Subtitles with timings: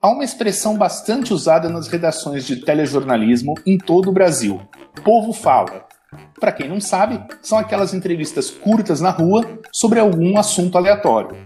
[0.00, 4.60] Há uma expressão bastante usada nas redações de telejornalismo em todo o Brasil:
[5.02, 5.86] povo fala.
[6.38, 11.36] Para quem não sabe, são aquelas entrevistas curtas na rua sobre algum assunto aleatório.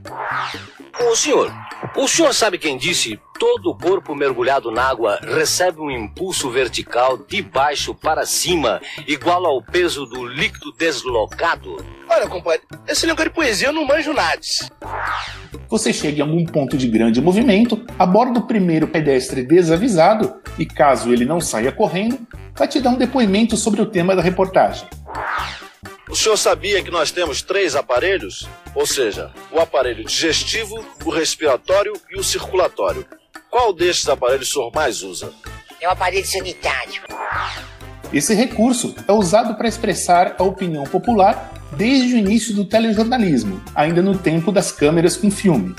[1.00, 1.50] Ô senhor,
[1.96, 7.18] o senhor sabe quem disse todo o corpo mergulhado na água recebe um impulso vertical
[7.18, 11.84] de baixo para cima, igual ao peso do líquido deslocado?
[12.08, 14.70] Olha, compadre, esse negócio de poesia eu não manjo nades.
[15.68, 21.12] Você chega em algum ponto de grande movimento, aborda o primeiro pedestre desavisado e, caso
[21.12, 22.18] ele não saia correndo,
[22.56, 24.86] vai te dar um depoimento sobre o tema da reportagem.
[26.12, 28.46] O senhor sabia que nós temos três aparelhos?
[28.74, 33.06] Ou seja, o aparelho digestivo, o respiratório e o circulatório.
[33.48, 35.32] Qual destes aparelhos o senhor mais usa?
[35.80, 37.02] É o aparelho sanitário.
[38.12, 44.02] Esse recurso é usado para expressar a opinião popular desde o início do telejornalismo, ainda
[44.02, 45.74] no tempo das câmeras com filme.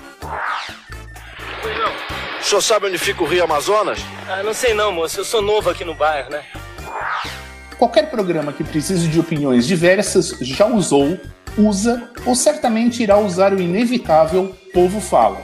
[2.41, 3.99] O senhor sabe onde fica o Rio Amazonas?
[4.27, 5.19] Ah, não sei não, moço.
[5.19, 6.43] Eu sou novo aqui no bairro, né?
[7.77, 11.19] Qualquer programa que precise de opiniões diversas já usou,
[11.57, 15.41] usa ou certamente irá usar o inevitável Povo Fala.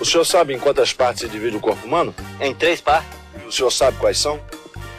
[0.00, 2.14] O senhor sabe em quantas partes se divide o corpo humano?
[2.40, 3.08] Em três partes:
[3.46, 4.40] O senhor sabe quais são?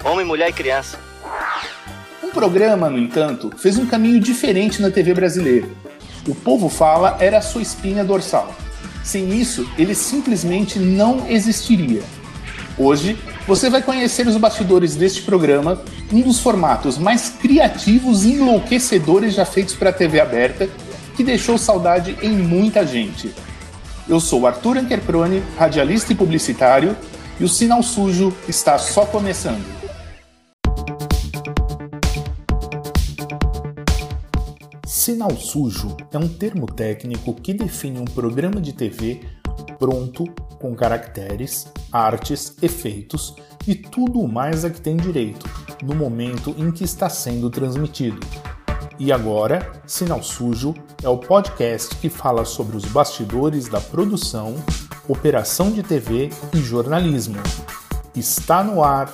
[0.03, 0.99] homem, mulher e criança.
[2.23, 5.67] Um programa, no entanto, fez um caminho diferente na TV brasileira.
[6.27, 8.53] O Povo Fala era a sua espinha dorsal.
[9.03, 12.03] Sem isso, ele simplesmente não existiria.
[12.77, 19.35] Hoje, você vai conhecer os bastidores deste programa, um dos formatos mais criativos e enlouquecedores
[19.35, 20.67] já feitos para a TV aberta,
[21.15, 23.31] que deixou saudade em muita gente.
[24.07, 26.97] Eu sou Arthur Ankerprone, radialista e publicitário,
[27.39, 29.63] e o Sinal Sujo está só começando.
[34.87, 39.21] Sinal sujo é um termo técnico que define um programa de TV
[39.77, 40.25] pronto
[40.59, 43.35] com caracteres, artes, efeitos
[43.67, 45.47] e tudo o mais a que tem direito
[45.83, 48.19] no momento em que está sendo transmitido.
[48.97, 50.73] E agora, Sinal Sujo
[51.03, 54.55] é o podcast que fala sobre os bastidores da produção,
[55.07, 57.37] operação de TV e jornalismo.
[58.15, 59.13] Está no ar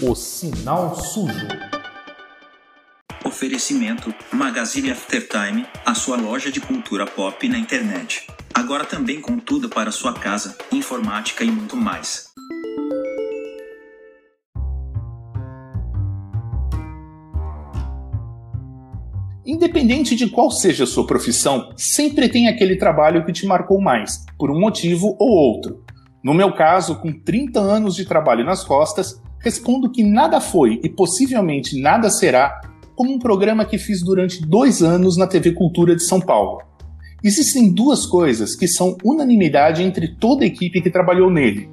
[0.00, 1.48] o Sinal Sujo.
[3.24, 8.28] Oferecimento Magazine Aftertime, a sua loja de cultura pop na internet.
[8.56, 12.28] Agora também com tudo para sua casa, informática e muito mais.
[19.44, 24.24] Independente de qual seja a sua profissão, sempre tem aquele trabalho que te marcou mais,
[24.38, 25.84] por um motivo ou outro.
[26.24, 30.88] No meu caso, com 30 anos de trabalho nas costas, respondo que nada foi e
[30.88, 32.58] possivelmente nada será
[32.94, 36.62] como um programa que fiz durante dois anos na TV Cultura de São Paulo.
[37.26, 41.68] Existem duas coisas que são unanimidade entre toda a equipe que trabalhou nele.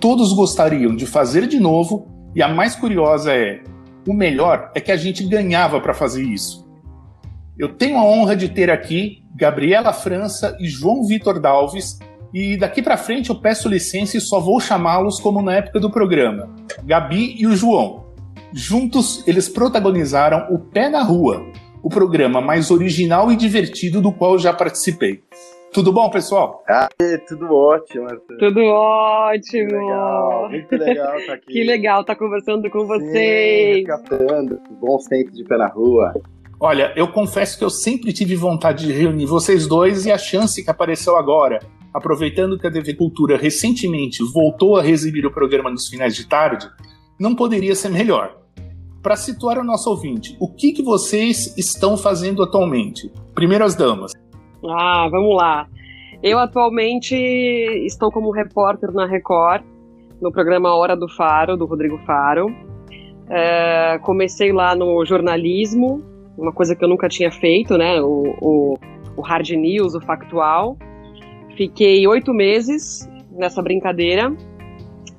[0.00, 3.62] Todos gostariam de fazer de novo, e a mais curiosa é:
[4.08, 6.68] o melhor é que a gente ganhava para fazer isso.
[7.56, 12.00] Eu tenho a honra de ter aqui Gabriela França e João Vitor Dalves,
[12.34, 15.92] e daqui para frente eu peço licença e só vou chamá-los como na época do
[15.92, 18.04] programa, Gabi e o João.
[18.52, 21.46] Juntos, eles protagonizaram O Pé na Rua,
[21.82, 25.22] o programa mais original e divertido do qual já participei.
[25.72, 26.64] Tudo bom, pessoal?
[26.68, 26.88] Ah,
[27.28, 28.38] tudo ótimo, Arthur.
[28.38, 29.70] Tudo ótimo.
[29.70, 31.46] Legal, muito legal estar aqui.
[31.52, 33.76] Que legal estar conversando com Sim, vocês.
[33.76, 36.14] resgatando bons tempos de pé na rua.
[36.60, 40.64] Olha, eu confesso que eu sempre tive vontade de reunir vocês dois e a chance
[40.64, 41.60] que apareceu agora,
[41.94, 46.66] aproveitando que a TV Cultura recentemente voltou a exibir o programa nos finais de tarde,
[47.20, 48.36] não poderia ser melhor.
[49.02, 53.10] Para situar o nosso ouvinte, o que, que vocês estão fazendo atualmente?
[53.34, 54.12] Primeiro as damas.
[54.64, 55.68] Ah, vamos lá.
[56.22, 59.62] Eu atualmente estou como repórter na Record,
[60.20, 62.52] no programa Hora do Faro, do Rodrigo Faro.
[63.30, 66.02] É, comecei lá no jornalismo,
[66.36, 68.00] uma coisa que eu nunca tinha feito, né?
[68.02, 68.78] O, o,
[69.16, 70.76] o hard news, o factual.
[71.56, 74.34] Fiquei oito meses nessa brincadeira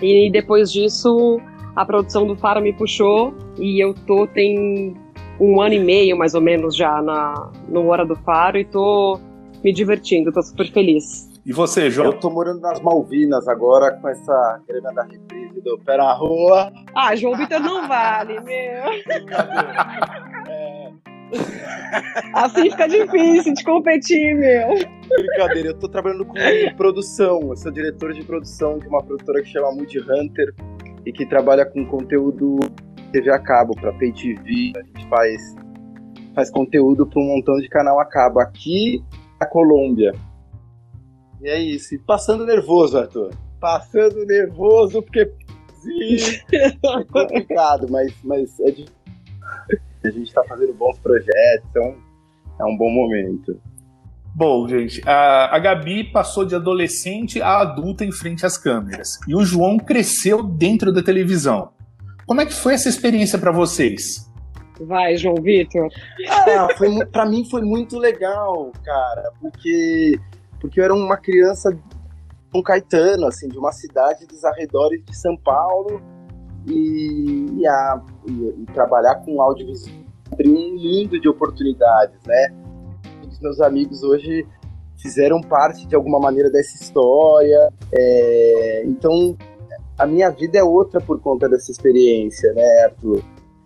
[0.01, 1.39] e depois disso
[1.79, 4.93] a produção do Faro me puxou e eu tô tem
[5.39, 9.17] um ano e meio mais ou menos já na no Hora do Faro e tô
[9.63, 11.29] me divertindo, tô super feliz.
[11.45, 12.07] E você, João?
[12.07, 16.69] Eu tô morando nas Malvinas agora com essa grana da reprise do Pé na Rua.
[16.93, 18.83] Ah, João Vitor não vale, meu.
[20.49, 20.91] É,
[22.33, 24.75] Assim fica difícil de competir, meu.
[25.17, 26.35] brincadeira, eu tô trabalhando com
[26.75, 27.39] produção.
[27.49, 30.53] Eu sou diretor de produção de uma produtora que chama Multi Hunter
[31.09, 32.59] e que trabalha com conteúdo
[33.11, 34.73] TV a cabo para Pay TV.
[34.77, 35.55] A gente faz,
[36.35, 39.03] faz conteúdo para um montão de canal a cabo aqui
[39.41, 40.13] na Colômbia.
[41.41, 41.95] E é isso.
[41.95, 43.31] E passando nervoso, Arthur.
[43.59, 45.21] passando nervoso, porque
[46.53, 48.99] é complicado, mas, mas é difícil.
[50.05, 51.95] A gente tá fazendo bons projetos, então
[52.59, 53.59] é um bom momento.
[54.35, 59.19] Bom, gente, a, a Gabi passou de adolescente a adulta em frente às câmeras.
[59.27, 61.71] E o João cresceu dentro da televisão.
[62.25, 64.29] Como é que foi essa experiência para vocês?
[64.81, 65.89] Vai, João Vitor.
[66.29, 66.67] Ah,
[67.11, 70.17] pra mim foi muito legal, cara, porque,
[70.61, 71.77] porque eu era uma criança
[72.53, 76.01] um Caetano, assim, de uma cidade dos arredores de São Paulo
[76.65, 79.99] e, e, a, e, e trabalhar com audiovisual
[80.31, 82.53] abriu um mundo de oportunidades, né?
[83.39, 84.45] Os meus amigos hoje
[84.97, 89.37] fizeram parte de alguma maneira dessa história, é, então
[89.97, 93.23] a minha vida é outra por conta dessa experiência, né, Arthur?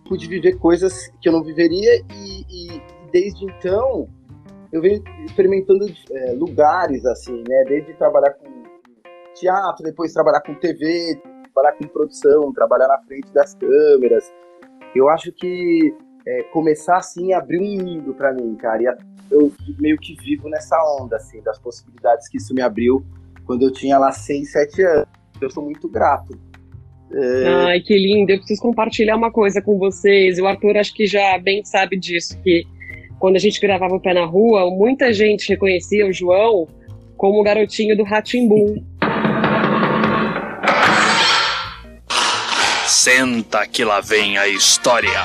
[0.07, 2.81] Pude viver coisas que eu não viveria e, e
[3.11, 4.07] desde então
[4.71, 7.63] eu venho experimentando é, lugares assim, né?
[7.67, 8.47] Desde trabalhar com
[9.33, 11.19] teatro, depois trabalhar com TV,
[11.51, 14.31] trabalhar com produção, trabalhar na frente das câmeras.
[14.95, 18.81] Eu acho que é, começar assim abrir um mundo para mim, cara.
[18.81, 18.85] E
[19.31, 23.03] eu meio que vivo nessa onda, assim, das possibilidades que isso me abriu
[23.45, 25.07] quando eu tinha lá 6, 7 anos.
[25.41, 26.37] Eu sou muito grato.
[27.11, 27.47] É...
[27.67, 28.31] Ai, que lindo.
[28.31, 30.39] Eu preciso compartilhar uma coisa com vocês.
[30.39, 32.63] O Arthur acho que já bem sabe disso, que
[33.19, 36.67] quando a gente gravava o Pé na Rua, muita gente reconhecia o João
[37.17, 38.83] como o garotinho do Ratimbum.
[42.85, 45.23] Senta que lá vem a história.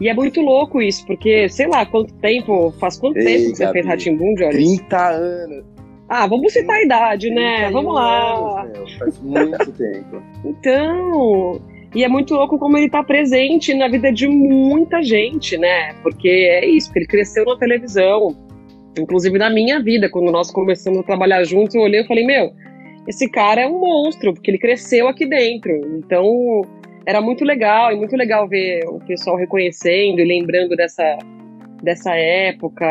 [0.00, 3.56] E é muito louco isso, porque, sei lá, quanto tempo, faz quanto Ei, tempo que
[3.56, 4.78] você fez Ratimbun, Johnny?
[4.78, 5.64] 30 anos.
[6.08, 7.70] Ah, vamos citar a idade, né?
[7.70, 8.62] Vamos lá.
[8.62, 10.22] Anos, meu, faz muito tempo.
[10.44, 11.60] Então,
[11.94, 15.94] e é muito louco como ele tá presente na vida de muita gente, né?
[16.02, 18.36] Porque é isso, porque ele cresceu na televisão.
[18.98, 22.52] Inclusive na minha vida, quando nós começamos a trabalhar juntos, eu olhei e falei, meu,
[23.08, 25.72] esse cara é um monstro, porque ele cresceu aqui dentro.
[25.98, 26.62] Então,
[27.06, 31.16] era muito legal, e muito legal ver o pessoal reconhecendo e lembrando dessa,
[31.82, 32.84] dessa época.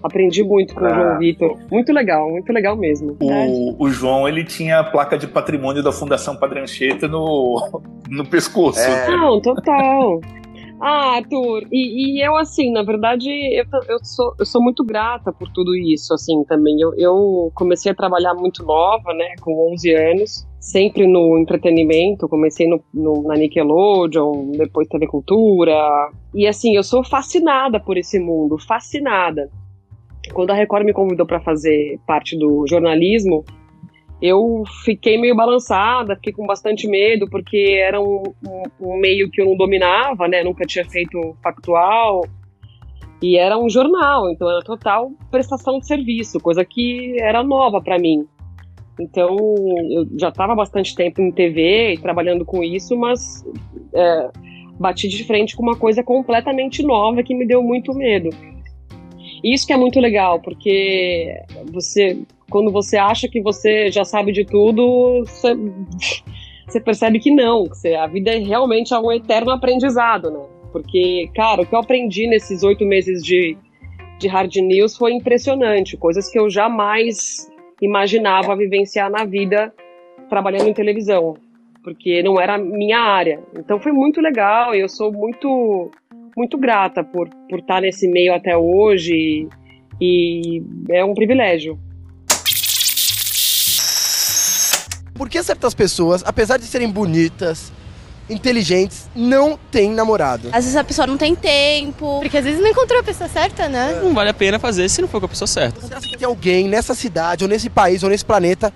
[0.00, 1.58] Aprendi muito com ah, o João Vitor.
[1.72, 3.16] Muito legal, muito legal mesmo.
[3.20, 8.24] O, o, João, ele tinha a placa de patrimônio da Fundação Padre Anchieta no, no
[8.24, 8.78] pescoço.
[8.78, 9.10] É.
[9.10, 10.20] Não, total.
[10.80, 15.32] Ah, Arthur, e, e, eu assim, na verdade, eu, eu, sou, eu sou muito grata
[15.32, 16.80] por tudo isso, assim, também.
[16.80, 22.68] Eu, eu comecei a trabalhar muito nova, né, com 11 anos, sempre no entretenimento, comecei
[22.68, 28.56] no, no, na Nickelodeon, depois TV Cultura, e assim, eu sou fascinada por esse mundo,
[28.58, 29.50] fascinada.
[30.32, 33.44] Quando a Record me convidou para fazer parte do jornalismo,
[34.20, 39.40] eu fiquei meio balançada, fiquei com bastante medo, porque era um, um, um, meio que
[39.40, 40.42] eu não dominava, né?
[40.42, 42.24] Nunca tinha feito factual.
[43.22, 47.98] E era um jornal, então era total prestação de serviço, coisa que era nova para
[47.98, 48.26] mim.
[49.00, 49.36] Então,
[49.90, 53.44] eu já estava bastante tempo em TV e trabalhando com isso, mas
[53.94, 54.30] é,
[54.78, 58.30] bati de frente com uma coisa completamente nova que me deu muito medo.
[59.42, 61.34] Isso que é muito legal, porque
[61.72, 62.18] você
[62.50, 65.54] quando você acha que você já sabe de tudo, você,
[66.66, 70.44] você percebe que não, que a vida é realmente um eterno aprendizado, né?
[70.72, 73.56] Porque, cara, o que eu aprendi nesses oito meses de,
[74.18, 79.72] de hard news foi impressionante, coisas que eu jamais imaginava vivenciar na vida
[80.28, 81.34] trabalhando em televisão,
[81.82, 83.40] porque não era minha área.
[83.56, 85.90] Então foi muito legal e eu sou muito
[86.38, 89.48] muito grata por, por estar nesse meio até hoje
[90.00, 91.76] e é um privilégio.
[95.14, 97.72] Por que certas pessoas, apesar de serem bonitas,
[98.30, 100.46] inteligentes, não têm namorado?
[100.52, 103.68] Às vezes a pessoa não tem tempo, porque às vezes não encontrou a pessoa certa,
[103.68, 104.00] né?
[104.00, 105.80] Não vale a pena fazer se não for com a pessoa certa.
[105.80, 108.72] Você acha que tem alguém nessa cidade, ou nesse país, ou nesse planeta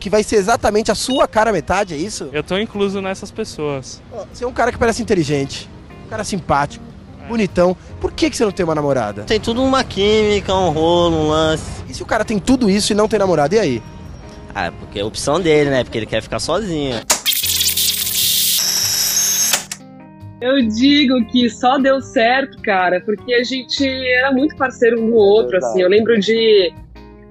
[0.00, 2.28] que vai ser exatamente a sua cara metade, é isso?
[2.32, 4.02] Eu tô incluso nessas pessoas.
[4.32, 5.70] Você é um cara que parece inteligente,
[6.06, 6.93] um cara simpático, é.
[7.28, 7.76] Bonitão.
[8.00, 9.22] Por que, que você não tem uma namorada?
[9.24, 11.82] Tem tudo uma química, um rolo, um lance.
[11.88, 13.82] E se o cara tem tudo isso e não tem namorada, e aí?
[14.54, 15.82] Ah, porque é a opção dele, né?
[15.82, 17.00] Porque ele quer ficar sozinho.
[20.40, 25.16] Eu digo que só deu certo, cara, porque a gente era muito parceiro um do
[25.16, 25.80] outro, é assim.
[25.80, 26.72] Eu lembro de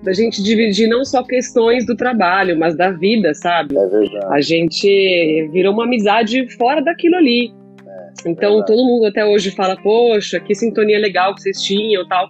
[0.01, 3.77] da gente dividir não só questões do trabalho, mas da vida, sabe?
[3.77, 4.25] É verdade.
[4.33, 7.53] A gente virou uma amizade fora daquilo ali.
[8.25, 12.29] Então é todo mundo até hoje fala, poxa, que sintonia legal que vocês tinham, tal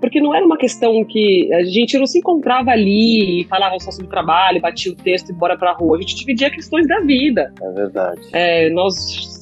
[0.00, 3.90] porque não era uma questão que a gente não se encontrava ali e falava só
[3.90, 5.98] sobre trabalho, batia o texto e bora pra rua.
[5.98, 7.52] A gente dividia questões da vida.
[7.62, 8.20] É verdade.
[8.32, 8.94] É, nós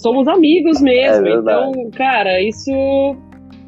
[0.02, 1.28] somos amigos mesmo.
[1.28, 3.16] É então, cara, isso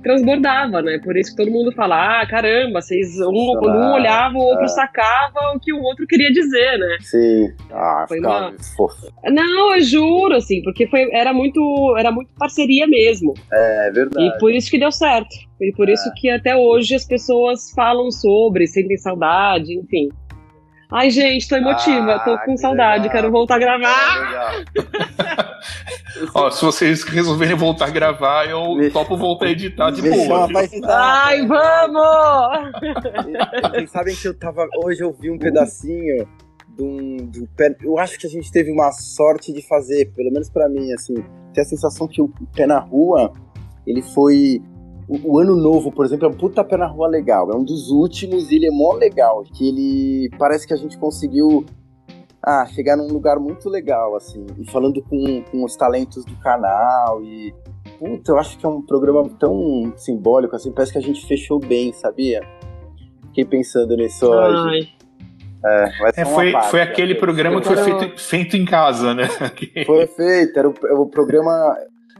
[0.02, 0.98] transbordava, né?
[1.02, 4.64] Por isso que todo mundo fala, ah, caramba, vocês um, quando um olhava, o outro
[4.64, 4.68] é.
[4.68, 6.96] sacava o que o outro queria dizer, né?
[7.00, 7.52] Sim.
[7.72, 9.12] Ah, Foi uma- fofo.
[9.24, 13.34] Não, eu juro, assim, porque foi, era muito, era muito parceria mesmo.
[13.52, 14.26] É verdade.
[14.26, 15.34] E por isso que deu certo.
[15.60, 20.08] E por isso que até hoje as pessoas falam sobre, sentem saudade, enfim.
[20.92, 24.64] Ai, gente, tô emotiva, tô com saudade, quero voltar a gravar.
[26.34, 30.48] Ó, se vocês resolverem voltar a gravar, eu topo voltar a editar de boa.
[30.88, 32.72] Ai, vamos!
[33.70, 34.66] Vocês sabem que eu tava.
[34.84, 36.26] Hoje eu vi um pedacinho
[36.76, 37.16] de um.
[37.18, 40.68] do pé- eu acho que a gente teve uma sorte de fazer, pelo menos pra
[40.68, 41.14] mim, assim.
[41.54, 43.32] Ter a sensação que o pé na rua,
[43.86, 44.60] ele foi.
[45.10, 47.50] O, o ano novo, por exemplo, é um puta pé na rua legal.
[47.50, 49.42] É um dos últimos e ele é mó legal.
[49.42, 50.30] Que ele.
[50.38, 51.64] Parece que a gente conseguiu.
[52.42, 54.46] Ah, chegar num lugar muito legal, assim.
[54.58, 57.52] E falando com, com os talentos do canal e.
[57.98, 60.72] Puta, eu acho que é um programa tão simbólico, assim.
[60.72, 62.40] Parece que a gente fechou bem, sabia?
[63.26, 64.68] Fiquei pensando nisso hoje.
[64.68, 65.00] Ai.
[65.62, 67.20] É, ser É, uma foi, parte, foi aquele né?
[67.20, 69.28] programa que foi Agora- feito, feito em casa, né?
[69.84, 71.76] Foi feito, era o, o programa.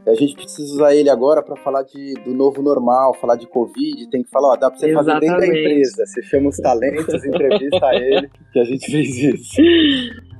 [0.07, 4.09] A gente precisa usar ele agora para falar de, do novo normal, falar de Covid.
[4.09, 5.59] Tem que falar, ó, dá pra você fazer dentro da Exatamente.
[5.73, 6.05] empresa.
[6.07, 9.61] Você chama os talentos, entrevista ele, que a gente fez isso.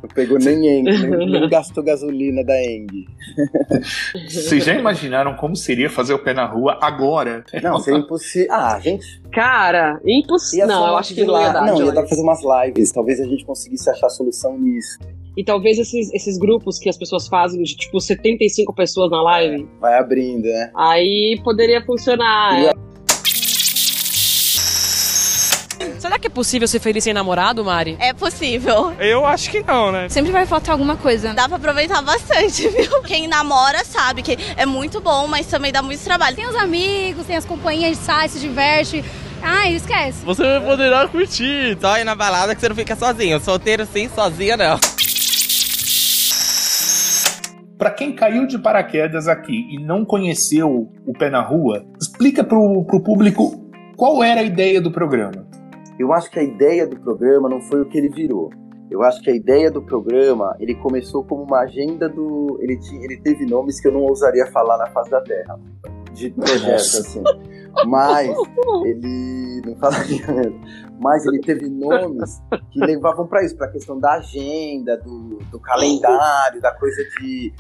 [0.02, 2.88] Não pegou nem Eng, nem, nem gastou gasolina da Eng.
[4.28, 7.44] Vocês já imaginaram como seria fazer o pé na rua agora?
[7.62, 8.52] Não, seria impossível.
[8.52, 9.22] Ah, gente.
[9.32, 10.66] Cara, impossível.
[10.68, 11.66] Não, eu acho que não ia lá- dar.
[11.68, 12.92] Não, ia dar pra fazer umas lives.
[12.92, 14.98] Talvez a gente conseguisse achar solução nisso.
[15.38, 19.66] E talvez esses, esses grupos que as pessoas fazem de tipo 75 pessoas na live,
[19.80, 20.72] Vai abrindo, né?
[20.76, 22.56] aí poderia funcionar.
[22.56, 22.74] Queria-
[25.90, 26.00] é.
[26.00, 27.96] Será que é possível ser feliz sem namorado, Mari?
[28.00, 28.92] É possível.
[29.00, 30.10] Eu acho que não, né?
[30.10, 31.34] Sempre vai faltar alguma coisa.
[31.34, 33.02] Dá pra aproveitar bastante, viu?
[33.04, 36.36] Quem namora sabe que é muito bom, mas também dá muito trabalho.
[36.36, 39.04] Tem os amigos, tem as companhias, sai, se diverte.
[39.44, 40.24] Ai, esquece.
[40.26, 43.40] Você poderá curtir, só ir na balada que você não fica sozinho.
[43.40, 44.80] Solteiro sim, sozinha não.
[47.82, 52.86] Para quem caiu de paraquedas aqui e não conheceu o Pé na Rua, explica pro,
[52.86, 53.60] pro público
[53.98, 55.48] qual era a ideia do programa.
[55.98, 58.52] Eu acho que a ideia do programa não foi o que ele virou.
[58.92, 62.60] Eu acho que a ideia do programa, ele começou como uma agenda do.
[62.62, 65.60] Ele, tinha, ele teve nomes que eu não ousaria falar na face da Terra.
[66.14, 67.00] De projetos, Nossa.
[67.00, 67.24] assim.
[67.88, 68.30] Mas
[68.86, 69.62] ele.
[69.66, 70.62] Não falaria mesmo.
[71.00, 75.60] Mas ele teve nomes que levavam para isso, para a questão da agenda, do, do
[75.60, 77.52] calendário, da coisa de,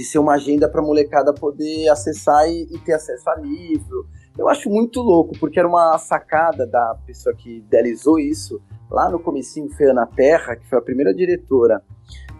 [0.00, 4.06] de ser uma agenda para molecada poder acessar e, e ter acesso a livro.
[4.38, 9.20] Eu acho muito louco, porque era uma sacada da pessoa que idealizou isso, lá no
[9.20, 11.82] comecinho foi a Ana Terra, que foi a primeira diretora,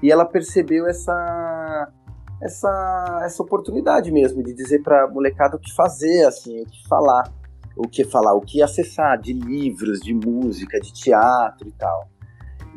[0.02, 1.93] e ela percebeu essa
[2.40, 7.31] essa, essa oportunidade mesmo de dizer pra molecada o que fazer, assim, o que falar,
[7.76, 12.09] o que falar, o que acessar de livros, de música, de teatro e tal.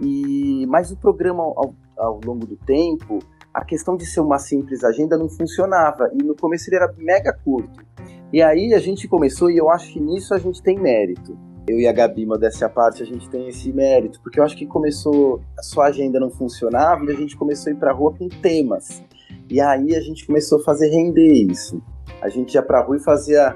[0.02, 3.20] E mas o programa ao, ao longo do tempo,
[3.54, 7.32] a questão de ser uma simples agenda não funcionava e no começo ele era mega
[7.32, 7.86] curto.
[8.32, 11.38] E aí a gente começou e eu acho que nisso a gente tem mérito.
[11.68, 12.28] Eu e a Gabi,
[12.62, 16.20] à parte, a gente tem esse mérito, porque eu acho que começou, a sua agenda
[16.20, 19.02] não funcionava e a gente começou a ir pra rua com temas.
[19.50, 21.82] E aí a gente começou a fazer render isso.
[22.22, 23.56] A gente ia pra rua e fazia.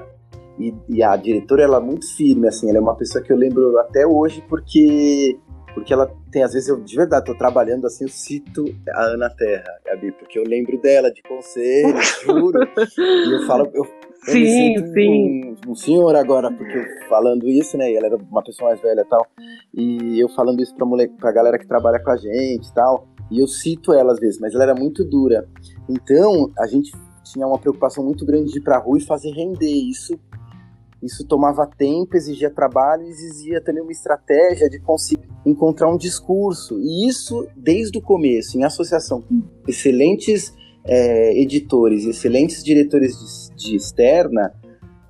[0.58, 3.36] E, e a diretora, ela é muito firme, assim, ela é uma pessoa que eu
[3.36, 5.38] lembro até hoje, porque.
[5.78, 9.30] Porque ela tem, às vezes, eu de verdade tô trabalhando assim, eu cito a Ana
[9.30, 12.58] Terra, Gabi, porque eu lembro dela de conselho, juro.
[12.98, 15.54] e eu falo, eu, eu Sim, sinto sim.
[15.66, 17.92] Um, um senhor agora, porque eu falando isso, né?
[17.92, 19.26] E ela era uma pessoa mais velha e tal.
[19.72, 23.06] E eu falando isso pra, moleque, pra galera que trabalha com a gente e tal.
[23.30, 25.48] E eu cito ela às vezes, mas ela era muito dura.
[25.88, 26.90] Então, a gente
[27.22, 29.70] tinha uma preocupação muito grande de ir pra rua e fazer render.
[29.70, 30.18] Isso,
[31.02, 36.78] isso tomava tempo, exigia trabalho exigia também uma estratégia de conseguir encontrar um discurso.
[36.80, 40.52] E isso desde o começo, em associação com excelentes
[40.84, 44.52] é, editores, excelentes diretores de, de externa,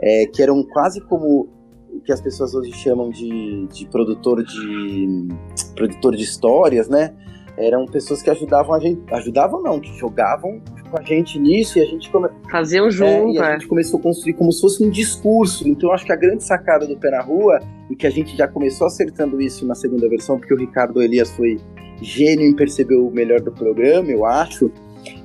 [0.00, 1.49] é, que eram quase como
[1.90, 5.28] o que as pessoas hoje chamam de, de produtor de
[5.75, 7.14] produtor de histórias, né?
[7.57, 11.83] Eram pessoas que ajudavam a gente, ajudavam não, que jogavam com a gente nisso e
[11.83, 12.28] a gente come...
[12.50, 13.52] Faziam junto, é, e a é.
[13.52, 15.68] gente começou a construir como se fosse um discurso.
[15.68, 18.37] Então eu acho que a grande sacada do Pé na Rua e que a gente
[18.37, 21.59] já começou acertando isso na segunda versão, porque o Ricardo Elias foi
[22.00, 24.71] gênio em perceber o melhor do programa, eu acho,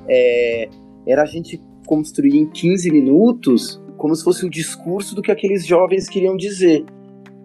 [0.08, 0.68] é,
[1.06, 5.66] era a gente construir em 15 minutos como se fosse o discurso do que aqueles
[5.66, 6.84] jovens queriam dizer.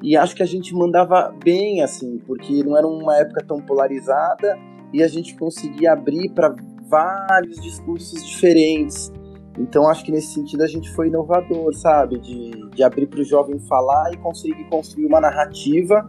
[0.01, 4.57] E acho que a gente mandava bem, assim, porque não era uma época tão polarizada
[4.93, 6.55] e a gente conseguia abrir para
[6.89, 9.11] vários discursos diferentes.
[9.57, 12.17] Então acho que nesse sentido a gente foi inovador, sabe?
[12.17, 16.07] De, de abrir para o jovem falar e conseguir construir uma narrativa.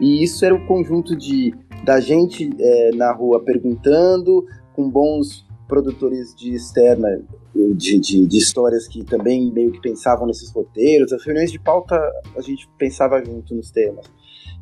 [0.00, 6.34] E isso era o conjunto de da gente é, na rua perguntando, com bons produtores
[6.34, 7.08] de externa
[7.54, 11.12] de, de, de, histórias que também meio que pensavam nesses roteiros.
[11.12, 11.98] As reuniões de pauta
[12.36, 14.06] a gente pensava junto nos temas.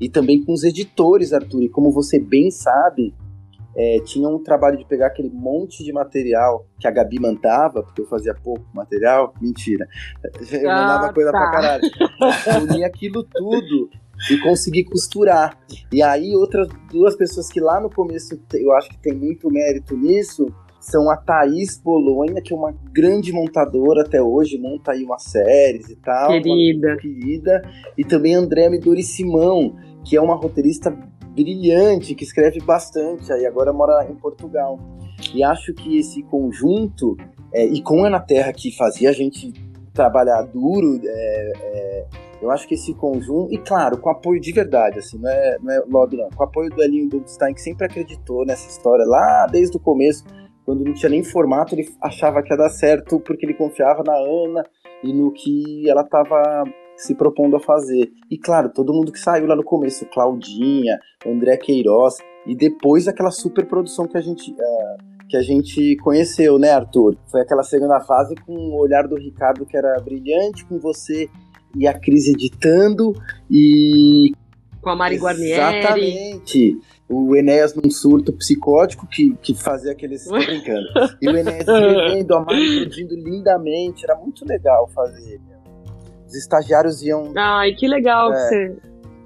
[0.00, 1.62] E também com os editores, Arthur.
[1.62, 3.15] E como você bem sabe,
[3.77, 8.00] é, tinha um trabalho de pegar aquele monte de material que a Gabi mandava, porque
[8.00, 9.33] eu fazia pouco material.
[9.41, 9.87] Mentira.
[10.50, 11.39] Eu ah, mandava coisa tá.
[11.39, 11.83] pra caralho.
[12.62, 13.91] Unir aquilo tudo
[14.31, 15.57] e conseguir costurar.
[15.93, 19.97] E aí, outras duas pessoas que lá no começo eu acho que tem muito mérito
[19.97, 20.47] nisso
[20.81, 25.91] são a Thaís Bolonha, que é uma grande montadora até hoje, monta aí umas séries
[25.91, 26.29] e tal.
[26.29, 26.97] Querida.
[26.97, 27.62] Querida.
[27.99, 30.91] E também a Andréa Midori Simão, que é uma roteirista
[31.31, 34.79] brilhante, que escreve bastante, aí agora mora em Portugal.
[35.35, 37.17] E acho que esse conjunto,
[37.53, 39.53] é, e com Ana Terra que fazia a gente
[39.93, 42.07] trabalhar duro, é, é,
[42.41, 45.73] eu acho que esse conjunto, e claro, com apoio de verdade, assim, não é, não
[45.73, 49.77] é lobby não, com apoio do Elinho Dubstein, que sempre acreditou nessa história lá desde
[49.77, 50.25] o começo,
[50.65, 54.15] quando não tinha nem formato, ele achava que ia dar certo porque ele confiava na
[54.15, 54.65] Ana
[55.03, 56.65] e no que ela estava
[57.00, 58.11] se propondo a fazer.
[58.30, 63.30] E claro, todo mundo que saiu lá no começo, Claudinha, André Queiroz, e depois aquela
[63.30, 64.52] super produção que a gente.
[64.52, 67.16] Uh, que a gente conheceu, né, Arthur?
[67.30, 71.28] Foi aquela segunda fase com o olhar do Ricardo que era brilhante, com você
[71.76, 73.12] e a Cris editando
[73.49, 74.33] e.
[74.83, 75.78] Com a Mari Guarnieri.
[75.78, 76.80] Exatamente
[77.11, 80.25] o Enéas num surto psicótico que, que fazia aqueles.
[80.25, 80.87] Tô brincando.
[81.21, 84.04] E o Enéas escrevendo, a Mari produzindo lindamente.
[84.04, 85.40] Era muito legal fazer.
[86.31, 87.33] Os estagiários iam.
[87.37, 88.37] Ai, que legal é.
[88.37, 88.77] você.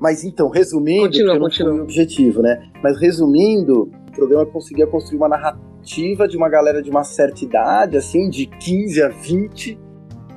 [0.00, 2.70] Mas então, resumindo, continua, porque não foi o objetivo, né?
[2.82, 7.96] Mas resumindo, o programa conseguia construir uma narrativa de uma galera de uma certa idade,
[7.96, 9.78] assim, de 15 a 20,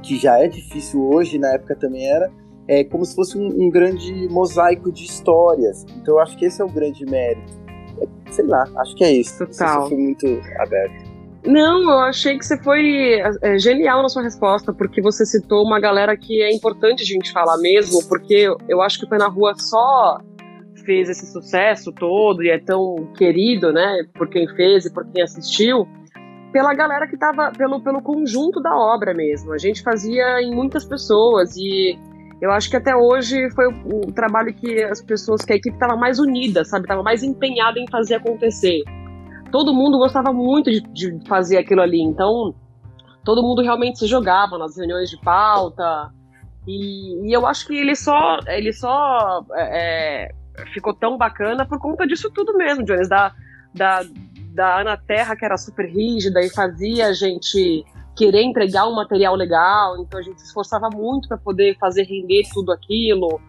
[0.03, 2.29] que já é difícil hoje, na época também era
[2.67, 5.85] é como se fosse um, um grande mosaico de histórias.
[5.95, 7.53] Então eu acho que esse é o grande mérito.
[8.01, 9.45] É, sei lá, acho que é isso.
[9.45, 9.81] Total.
[9.81, 10.27] Não foi muito
[10.59, 11.06] aberto.
[11.47, 15.79] Não, eu achei que você foi é, genial na sua resposta, porque você citou uma
[15.79, 19.29] galera que é importante a gente falar mesmo, porque eu acho que o Pé na
[19.29, 20.19] Rua só
[20.85, 25.23] fez esse sucesso todo e é tão querido, né, por quem fez e por quem
[25.23, 25.87] assistiu,
[26.51, 29.53] pela galera que estava pelo, pelo conjunto da obra mesmo.
[29.53, 31.97] A gente fazia em muitas pessoas e
[32.41, 35.75] eu acho que até hoje foi o, o trabalho que as pessoas, que a equipe
[35.75, 36.83] estava mais unida, sabe?
[36.83, 38.83] Estava mais empenhada em fazer acontecer.
[39.51, 42.53] Todo mundo gostava muito de, de, fazer aquilo ali, então
[43.23, 46.11] todo mundo realmente se jogava nas reuniões de pauta.
[46.67, 51.79] E, e eu acho que ele só, ele só é, é ficou tão bacana por
[51.79, 53.31] conta disso tudo mesmo, Jones, da,
[53.73, 54.01] da,
[54.53, 59.35] da Ana Terra, que era super rígida e fazia a gente querer entregar um material
[59.35, 63.39] legal, então a gente se esforçava muito para poder fazer render tudo aquilo,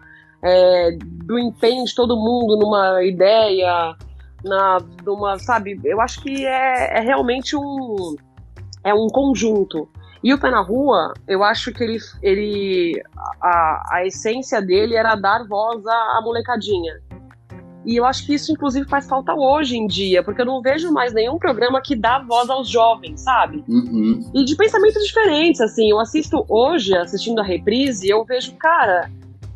[0.43, 0.91] é,
[1.25, 3.95] do empenho de todo mundo numa ideia,
[4.43, 8.15] na, numa, sabe, eu acho que é, é realmente um,
[8.83, 9.89] é um conjunto.
[10.23, 13.01] E o Pé na Rua, eu acho que ele, ele
[13.41, 16.99] a, a essência dele era dar voz à, à molecadinha.
[17.85, 20.91] E eu acho que isso, inclusive, faz falta hoje em dia, porque eu não vejo
[20.91, 23.63] mais nenhum programa que dá voz aos jovens, sabe?
[23.67, 24.29] Uhum.
[24.35, 25.89] E de pensamentos diferentes, assim.
[25.89, 29.09] Eu assisto hoje, assistindo a reprise, eu vejo, cara,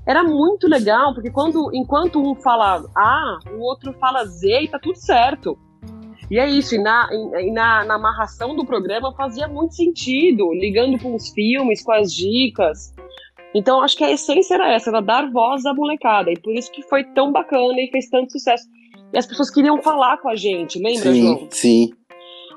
[0.06, 4.80] era muito legal, porque quando, enquanto um fala A, o outro fala Z e tá
[4.80, 5.58] tudo certo.
[6.30, 10.98] E é isso, e na, e na, na amarração do programa fazia muito sentido, ligando
[11.00, 12.94] com os filmes, com as dicas.
[13.54, 16.32] Então acho que a essência era essa, era dar voz à molecada.
[16.32, 18.66] E por isso que foi tão bacana e fez tanto sucesso.
[19.14, 21.48] E as pessoas queriam falar com a gente, lembra, sim, João?
[21.52, 21.94] Sim.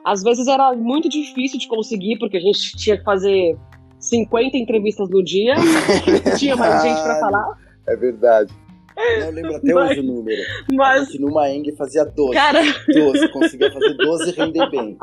[0.05, 3.59] Às vezes era muito difícil de conseguir, porque a gente tinha que fazer
[4.09, 5.55] 50 entrevistas no dia,
[6.39, 7.59] tinha mais gente para falar.
[7.87, 8.53] É verdade.
[8.97, 10.43] Eu lembro até mas, hoje o número.
[10.73, 11.09] Mas...
[11.09, 12.33] Gente numa Eng fazia 12.
[12.33, 12.63] Cara...
[12.89, 14.99] 12, conseguia fazer 12 e render bem.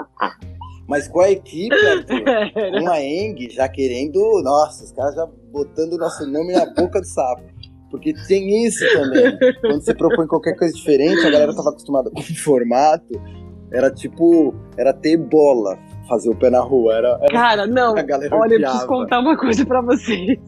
[0.88, 2.24] Mas com a equipe, Arthur,
[2.80, 4.42] com a Eng já querendo.
[4.44, 7.44] Nossa, os caras já botando o nosso nome na boca do sapo.
[7.92, 9.38] Porque tem isso também.
[9.62, 13.22] Quando você propõe qualquer coisa diferente, a galera tava acostumada com o formato.
[13.72, 14.56] Era tipo.
[14.76, 15.78] Era ter bola
[16.14, 16.96] fazer o pé na rua.
[16.96, 17.94] Era, era Cara, não.
[18.32, 20.40] Olha, eu preciso contar uma coisa pra vocês.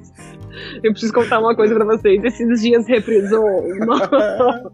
[0.84, 2.24] Eu preciso contar uma coisa pra vocês.
[2.24, 3.46] Esses dias reprisou
[3.82, 4.72] uma...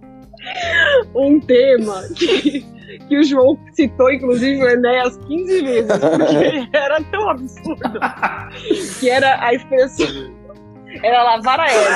[1.15, 2.65] um tema que
[3.07, 7.99] que o João citou, inclusive, o Enéas 15 vezes, porque era tão absurdo
[8.99, 10.07] que era a expressão.
[11.03, 11.91] Era lavar a égua.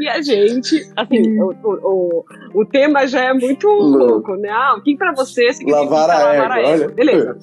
[0.00, 4.48] E a gente, assim, o, o, o, tema já é muito louco, né?
[4.48, 6.88] Ah, o que pra você significa lavar a lavar a égua?
[6.88, 7.38] Beleza.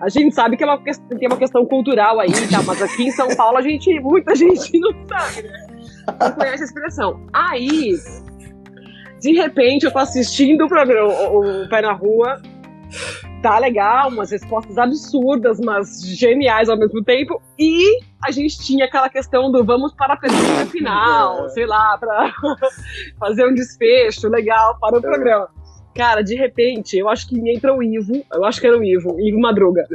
[0.00, 2.60] A gente sabe que é uma, tem uma questão cultural aí, tá?
[2.66, 5.66] Mas aqui em São Paulo a gente, muita gente não sabe, né?
[6.20, 7.20] Não conhece a expressão.
[7.32, 7.92] Aí,
[9.20, 12.42] de repente, eu tô assistindo o programa, o, o Pé na Rua,
[13.46, 17.40] tá legal, umas respostas absurdas, mas geniais ao mesmo tempo.
[17.56, 22.32] E a gente tinha aquela questão do vamos para a pergunta final, sei lá, para
[23.20, 25.48] fazer um desfecho legal para o programa.
[25.94, 29.16] Cara, de repente, eu acho que entra o Ivo, eu acho que era o Ivo,
[29.20, 29.86] Ivo Madruga,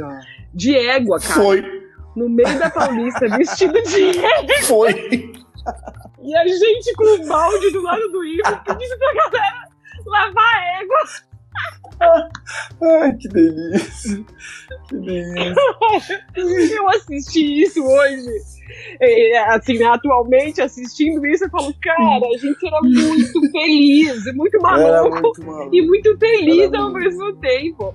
[0.54, 1.34] de égua, cara.
[1.34, 1.82] Foi.
[2.16, 4.62] No meio da Paulista, vestido de égua.
[4.62, 5.30] Foi.
[6.22, 9.68] E a gente com o balde do lado do Ivo, pedindo pra galera
[10.06, 11.31] lavar a égua.
[12.82, 14.24] Ai, que delícia.
[14.88, 15.54] Que delícia.
[16.76, 18.28] Eu assisti isso hoje.
[19.00, 25.20] É, assim, atualmente assistindo isso, eu falo, cara, a gente era muito feliz, muito maluco,
[25.44, 27.04] muito e muito feliz Era ao muito.
[27.04, 27.94] mesmo tempo.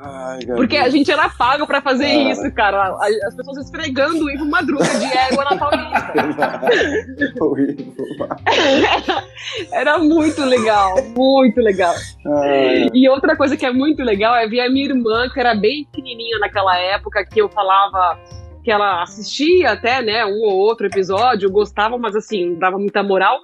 [0.00, 2.30] Ai, Porque a gente era pago pra fazer Cara.
[2.30, 2.96] isso, cara.
[3.26, 6.12] As pessoas esfregando o Ivo Madruga de égua na Paulista.
[9.72, 11.94] Era muito legal, muito legal.
[12.26, 12.88] Ai.
[12.92, 15.84] E outra coisa que é muito legal é ver a minha irmã, que era bem
[15.86, 18.18] pequenininha naquela época, que eu falava
[18.62, 23.02] que ela assistia até, né, um ou outro episódio, gostava, mas assim, não dava muita
[23.02, 23.38] moral.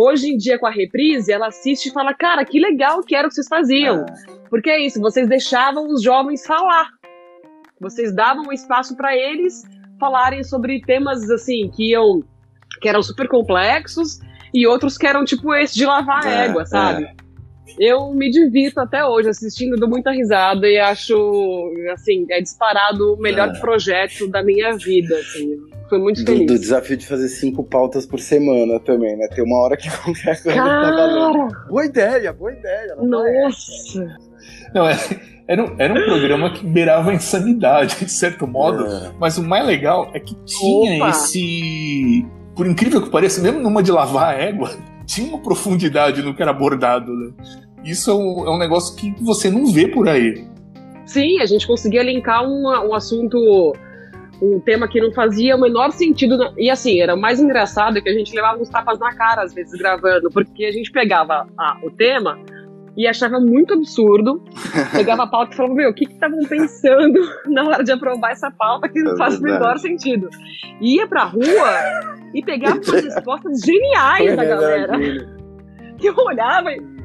[0.00, 3.26] Hoje em dia, com a reprise, ela assiste e fala, cara, que legal que era
[3.26, 4.06] o que vocês faziam.
[4.48, 6.88] Porque é isso, vocês deixavam os jovens falar.
[7.80, 9.64] Vocês davam espaço para eles
[9.98, 12.22] falarem sobre temas, assim, que iam...
[12.80, 14.20] que eram super complexos
[14.54, 17.02] e outros que eram tipo esse de lavar É, égua, sabe?
[17.02, 17.27] é.
[17.78, 23.16] Eu me divirto até hoje assistindo, dou muita risada e acho, assim, é disparado o
[23.20, 23.58] melhor É.
[23.60, 25.56] projeto da minha vida, assim.
[25.88, 26.46] Fui muito Do, feliz.
[26.46, 29.26] do desafio de fazer cinco pautas por semana também, né?
[29.34, 30.90] Tem uma hora que qualquer coisa tá Cara!
[30.96, 31.48] valendo.
[31.68, 32.94] Boa ideia, boa ideia.
[33.02, 33.42] não é?
[33.44, 34.16] Nossa!
[34.74, 34.96] Não, é-
[35.46, 38.84] era, um- era um programa que beirava a insanidade, de certo modo.
[39.18, 41.10] Mas o mais legal é que tinha Opa!
[41.10, 42.26] esse.
[42.54, 44.70] Por incrível que pareça, mesmo numa de lavar a égua,
[45.08, 47.32] tinha uma profundidade no que era abordado, né?
[47.84, 50.44] Isso é um, é um negócio que você não vê por aí.
[51.06, 53.36] Sim, a gente conseguia linkar um, um assunto,
[54.42, 56.36] um tema que não fazia o menor sentido.
[56.36, 59.42] na- E assim, era o mais engraçado que a gente levava uns tapas na cara,
[59.42, 61.46] às vezes, gravando, porque a gente pegava
[61.82, 62.38] o tema
[62.98, 64.42] e achava muito absurdo,
[64.92, 68.32] pegava a pauta e falava, meu, o que que estavam pensando na hora de aprovar
[68.32, 70.28] essa pauta que não É faz o menor sentido?
[70.80, 71.70] Ia pra rua
[72.34, 75.38] e pegava umas respostas geniais da É verdade, galera.
[76.02, 76.98] Eu olhava e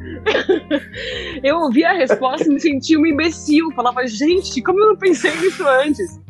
[1.44, 3.72] eu ouvia a resposta e me sentia uma imbecil.
[3.76, 6.22] Falava, gente, como eu não pensei nisso antes?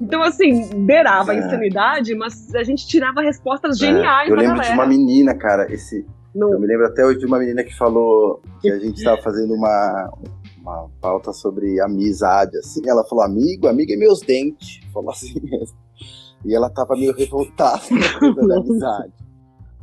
[0.00, 1.38] Então, assim, beirava a É.
[1.38, 4.74] insanidade, mas a gente tirava respostas geniais É, eu da lembro galera.
[4.74, 6.04] de uma menina, cara, esse.
[6.38, 9.54] Eu me lembro até hoje de uma menina que falou que a gente estava fazendo
[9.54, 10.12] uma,
[10.58, 12.82] uma pauta sobre amizade, assim.
[12.86, 14.80] Ela falou, amigo, amigo é meus dentes.
[14.92, 15.76] Falou assim mesmo.
[16.44, 19.12] E ela tava meio revoltada com a amizade.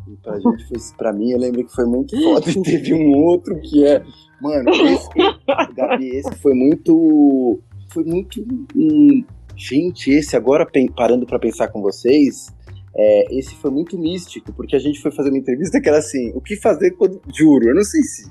[0.07, 2.49] E pra gente foi pra mim, eu lembro que foi muito foda.
[2.49, 4.03] E teve um outro que é.
[4.41, 5.09] Mano, esse,
[5.75, 7.59] Gabi, esse foi muito.
[7.89, 8.45] Foi muito.
[8.75, 9.23] hum,
[9.55, 12.53] gente, esse agora parando pra pensar com vocês.
[12.95, 16.31] É, esse foi muito místico, porque a gente foi fazer uma entrevista que era assim:
[16.35, 17.21] o que fazer quando.
[17.33, 18.29] Juro, eu não sei se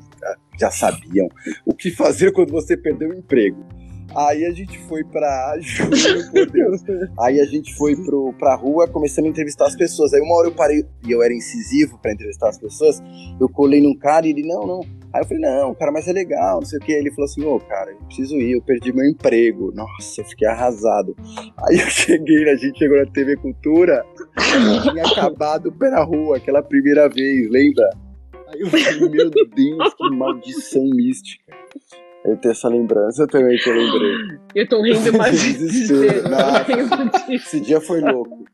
[0.59, 1.29] já sabiam.
[1.67, 3.65] O que fazer quando você perdeu o emprego.
[4.15, 5.57] Aí a gente foi pra.
[5.61, 6.83] Juro por Deus.
[7.19, 10.13] Aí a gente foi pro, pra rua, começamos a entrevistar as pessoas.
[10.13, 13.03] Aí uma hora eu parei, e eu era incisivo pra entrevistar as pessoas.
[13.41, 14.81] Eu colei num cara e ele, não, não.
[15.13, 16.93] Aí eu falei, não, cara, mas é legal, não sei o que.
[16.93, 19.73] Ele falou assim, ô, cara, eu preciso ir, eu perdi meu emprego.
[19.75, 21.15] Nossa, eu fiquei arrasado.
[21.67, 24.05] Aí eu cheguei, a gente chegou na TV Cultura,
[24.83, 27.89] tinha acabado na rua, aquela primeira vez, lembra?
[28.49, 31.53] Aí eu falei, meu Deus, que maldição mística.
[32.25, 34.39] Eu tenho essa lembrança também que eu lembrei.
[34.55, 36.29] Eu tô rindo, mas Desespero.
[36.29, 38.45] Nossa, esse dia foi louco.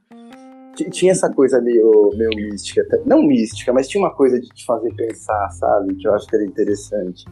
[0.90, 4.94] Tinha essa coisa meio, meio mística, não mística, mas tinha uma coisa de te fazer
[4.94, 5.94] pensar, sabe?
[5.96, 7.24] Que eu acho que era interessante.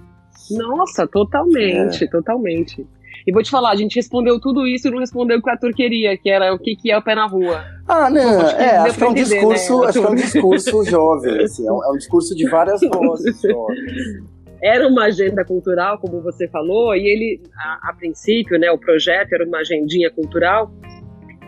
[0.50, 2.08] Nossa, totalmente, É.
[2.08, 2.86] totalmente.
[3.26, 5.52] E vou te falar, a gente respondeu tudo isso e não respondeu o que o
[5.52, 7.64] Arthur queria, que era o que, que é o pé na rua.
[7.88, 10.10] Ah, não, acho que é, acho que é um entender, discurso, né, acho que é
[10.10, 14.26] um discurso jovem, assim, é um, é um discurso de várias vozes jovens.
[14.62, 19.32] Era uma agenda cultural, como você falou, e ele, a, a princípio, né, o projeto
[19.32, 20.72] era uma agendinha cultural,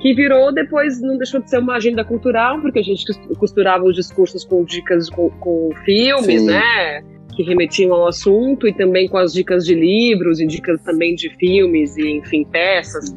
[0.01, 3.85] que virou depois, não deixou de ser uma agenda cultural, porque a gente cos- costurava
[3.85, 6.47] os discursos com dicas com, com filmes, Sim.
[6.47, 7.03] né?
[7.39, 11.31] Que remetiam ao assunto, e também com as dicas de livros, e dicas também de
[11.37, 13.15] filmes, e enfim, peças.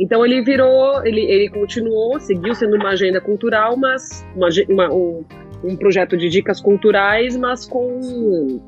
[0.00, 5.22] Então ele virou, ele, ele continuou, seguiu sendo uma agenda cultural, mas uma, uma- um,
[5.62, 8.58] um projeto de dicas culturais, mas com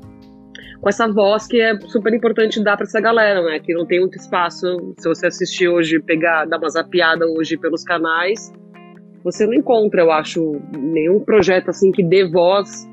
[0.79, 3.59] com essa voz que é super importante dar para essa galera, né?
[3.59, 4.93] Que não tem muito espaço.
[4.99, 8.51] Se você assistir hoje, pegar, dar uma zapiada hoje pelos canais,
[9.23, 12.87] você não encontra, eu acho, nenhum projeto assim que dê voz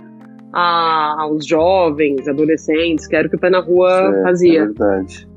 [0.53, 4.61] a, aos jovens, adolescentes, que era o que o Pé na Rua Certo, fazia.
[4.61, 5.29] É verdade.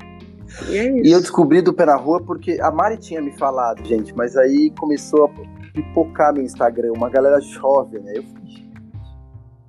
[0.68, 3.84] E é E eu descobri do Pé na Rua porque a Mari tinha me falado,
[3.86, 5.28] gente, mas aí começou a
[5.72, 8.12] pipocar meu Instagram, uma galera jovem, né?
[8.16, 8.72] Eu falei, "Gente,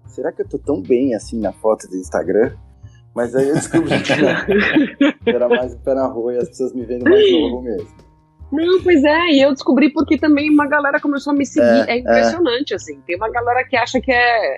[0.07, 2.51] será que eu tô tão bem assim na foto do Instagram?
[3.15, 4.13] Mas aí eu descobri que.
[5.23, 7.87] Que era mais o Pé na Rua e as pessoas me vendo mais novo mesmo.
[8.51, 11.89] Não, pois é, e eu descobri porque também uma galera começou a me seguir.
[11.89, 13.01] É, É, impressionante, assim.
[13.05, 14.57] Tem uma galera que acha que é.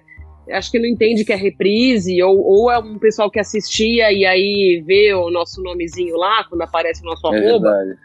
[0.52, 4.26] Acho que não entende que é reprise, ou, ou é um pessoal que assistia e
[4.26, 8.00] aí vê o nosso nomezinho lá, quando aparece o nosso É arroba, verdade.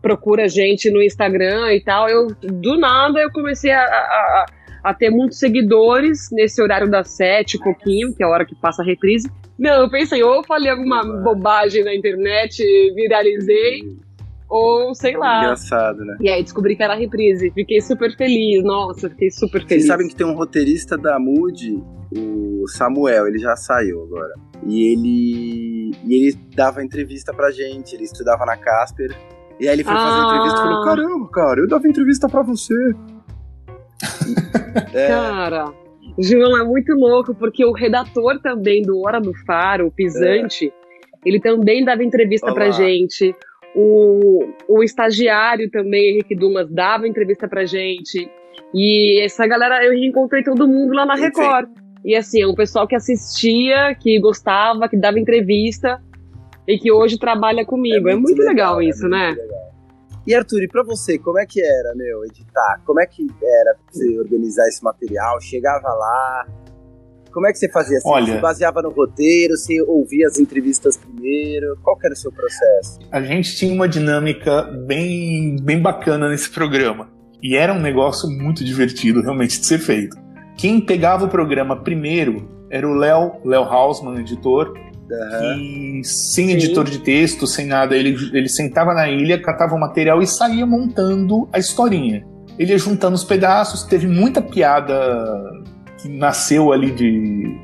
[0.00, 2.08] procura a gente no Instagram e tal.
[2.08, 4.46] Eu, do nada, eu comecei a, a,
[4.84, 8.54] a- ter muitos seguidores nesse horário das sete, e pouquinho, que é a hora que
[8.54, 9.30] passa a reprise.
[9.58, 12.62] Não, eu pensei, ou eu falei alguma bobagem na internet,
[12.94, 13.82] viralizei,
[14.48, 15.42] ou sei lá.
[15.44, 16.16] Engraçado, né?
[16.20, 17.50] E aí descobri que era reprise.
[17.52, 18.62] Fiquei super feliz.
[18.62, 19.86] Nossa, fiquei super Vocês feliz.
[19.86, 21.82] sabem que tem um roteirista da Mood,
[22.16, 24.34] o Samuel, ele já saiu agora.
[24.66, 25.90] E ele.
[26.06, 29.10] E ele dava entrevista pra gente, ele estudava na Casper.
[29.60, 30.26] E aí ele foi fazer Ah.
[30.26, 32.74] entrevista e falou: Caramba, cara, eu dava entrevista pra você.
[34.92, 35.08] É.
[35.08, 35.72] Cara,
[36.18, 40.72] João, é muito louco, porque o redator também do Hora do Faro, o Pisante,
[41.24, 42.54] ele também dava entrevista Olá.
[42.54, 43.34] pra gente.
[43.74, 48.30] O, o estagiário também, Henrique Dumas, dava entrevista pra gente.
[48.72, 51.14] E essa galera, eu reencontrei todo mundo lá na.
[51.14, 51.68] Record.
[52.04, 56.00] E assim, é um pessoal que assistia, que gostava, que dava entrevista
[56.68, 58.08] e que hoje trabalha comigo.
[58.08, 59.30] É muito, legal, é isso, muito né?
[59.30, 59.74] legal.
[60.26, 62.80] E Arthur, e pra você, como é que era, meu, editar?
[62.84, 65.40] Como é que era pra você organizar esse material?
[65.40, 66.46] Chegava lá?
[67.34, 68.08] Como é que você fazia assim?
[68.08, 69.56] Olha- Você baseava no roteiro?
[69.56, 71.76] Você ouvia as entrevistas primeiro?
[71.82, 73.00] Qual era o seu processo?
[73.10, 77.08] A gente tinha uma dinâmica bem, bem bacana nesse programa.
[77.42, 80.16] E era um negócio muito divertido, realmente, de ser feito.
[80.56, 86.98] Quem pegava o programa primeiro era o Léo, Léo Hausmann, editor, que sem editor de
[87.00, 91.58] texto, sem nada, ele, ele sentava na ilha, catava o material e saía montando a
[91.58, 92.24] historinha.
[92.58, 94.94] Ele ia juntando os pedaços, teve muita piada
[96.04, 97.56] que nasceu ali de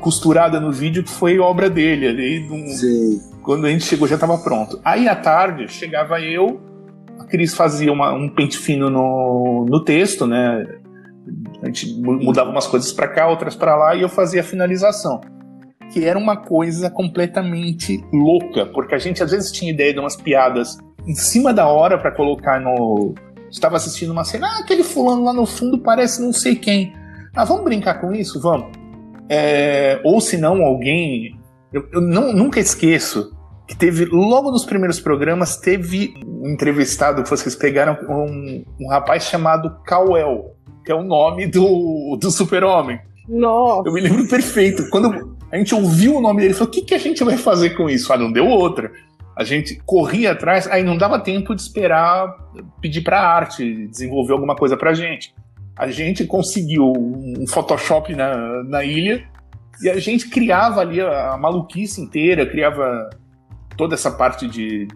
[0.00, 2.40] costurada no vídeo que foi obra dele ali.
[2.48, 4.80] num- Quando a gente chegou já estava pronto.
[4.84, 6.58] Aí à tarde chegava eu,
[7.18, 10.66] a Cris fazia uma- um pente fino no, no texto, né?
[11.62, 14.44] A gente mu- mudava umas coisas para cá, outras para lá e eu fazia a
[14.44, 15.20] finalização.
[15.92, 20.16] Que era uma coisa completamente louca, porque a gente às vezes tinha ideia de umas
[20.16, 23.14] piadas em cima da hora para colocar no.
[23.50, 26.94] Estava assistindo uma cena, ah, aquele fulano lá no fundo parece não sei quem.
[27.34, 28.40] Ah, vamos brincar com isso?
[28.40, 28.68] Vamos.
[29.28, 31.38] É, ou se não, alguém.
[31.72, 33.34] Eu, eu não- nunca esqueço
[33.66, 39.24] que teve, logo nos primeiros programas, teve um entrevistado que vocês pegaram, um, um rapaz
[39.24, 43.00] chamado Cauel, que é o nome do, do super-homem.
[43.28, 43.88] Nossa.
[43.88, 44.90] Eu me lembro perfeito.
[44.90, 47.70] Quando a gente ouviu o nome dele, falou: o que, que a gente vai fazer
[47.70, 48.12] com isso?
[48.12, 48.90] Ah, não deu outra.
[49.34, 52.34] A gente corria atrás, aí não dava tempo de esperar
[52.82, 55.34] pedir pra arte desenvolver alguma coisa pra gente.
[55.76, 59.24] A gente conseguiu um Photoshop na, na ilha
[59.82, 63.10] e a gente criava ali a, a maluquice inteira, criava
[63.76, 64.86] toda essa parte de,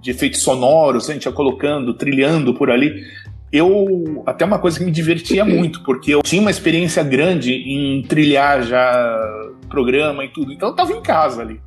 [0.00, 3.04] de, efeitos sonoros, a gente ia colocando, trilhando por ali.
[3.52, 8.02] Eu, até uma coisa que me divertia muito, porque eu tinha uma experiência grande em
[8.02, 9.20] trilhar já
[9.68, 11.60] programa e tudo, então eu tava em casa ali.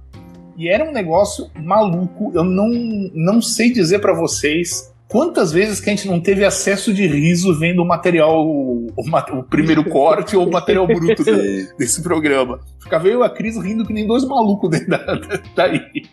[0.57, 2.69] E era um negócio maluco, eu não,
[3.13, 7.57] não sei dizer pra vocês quantas vezes que a gente não teve acesso de riso
[7.57, 12.59] vendo o material, o, o primeiro corte ou o material bruto de- desse programa.
[12.81, 16.09] Ficava eu e a Cris rindo que nem dois malucos dentro da, da, da ilha.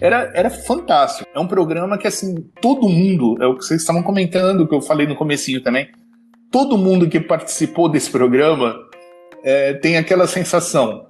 [0.00, 1.28] Era, era fantástico.
[1.34, 4.80] É um programa que, assim, todo mundo, é o que vocês estavam comentando, que eu
[4.80, 5.88] falei no comecinho também,
[6.50, 8.74] todo mundo que participou desse programa
[9.44, 11.06] é, tem aquela sensação.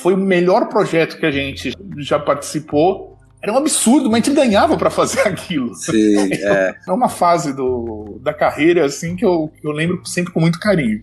[0.00, 3.11] Foi o melhor projeto que a gente já participou.
[3.42, 5.74] Era um absurdo, mas a gente ganhava para fazer aquilo.
[5.74, 6.74] Sim, é.
[6.86, 10.60] É uma fase do, da carreira assim que eu, que eu lembro sempre com muito
[10.60, 11.02] carinho.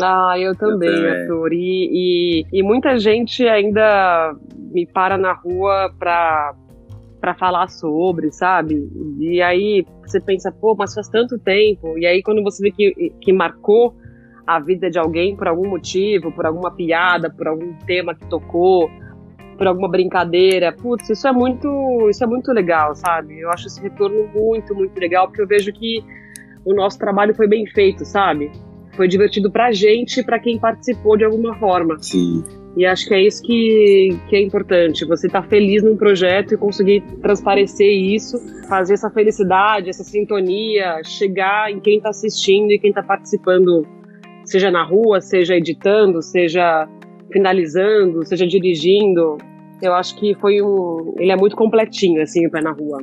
[0.00, 1.22] Ah, eu também, também.
[1.22, 1.52] Arthur.
[1.52, 6.54] E, e, e muita gente ainda me para na rua pra,
[7.20, 8.88] pra falar sobre, sabe?
[9.18, 11.98] E aí você pensa, pô, mas faz tanto tempo.
[11.98, 13.94] E aí quando você vê que, que marcou
[14.46, 18.90] a vida de alguém por algum motivo, por alguma piada, por algum tema que tocou,
[19.60, 23.40] por alguma brincadeira, putz, isso é muito, isso é muito legal, sabe?
[23.40, 26.02] Eu acho esse retorno muito, muito legal, porque eu vejo que
[26.64, 28.50] o nosso trabalho foi bem feito, sabe?
[28.96, 31.98] Foi divertido pra gente e pra quem participou de alguma forma.
[32.00, 32.42] Sim.
[32.74, 35.04] E acho que é isso que, que é importante.
[35.04, 41.02] Você estar tá feliz num projeto e conseguir transparecer isso, fazer essa felicidade, essa sintonia,
[41.04, 43.86] chegar em quem está assistindo e quem está participando,
[44.42, 46.88] seja na rua, seja editando, seja
[47.30, 49.36] finalizando, seja dirigindo.
[49.82, 51.14] Eu acho que foi um.
[51.18, 53.02] Ele é muito completinho, assim, o pé na rua.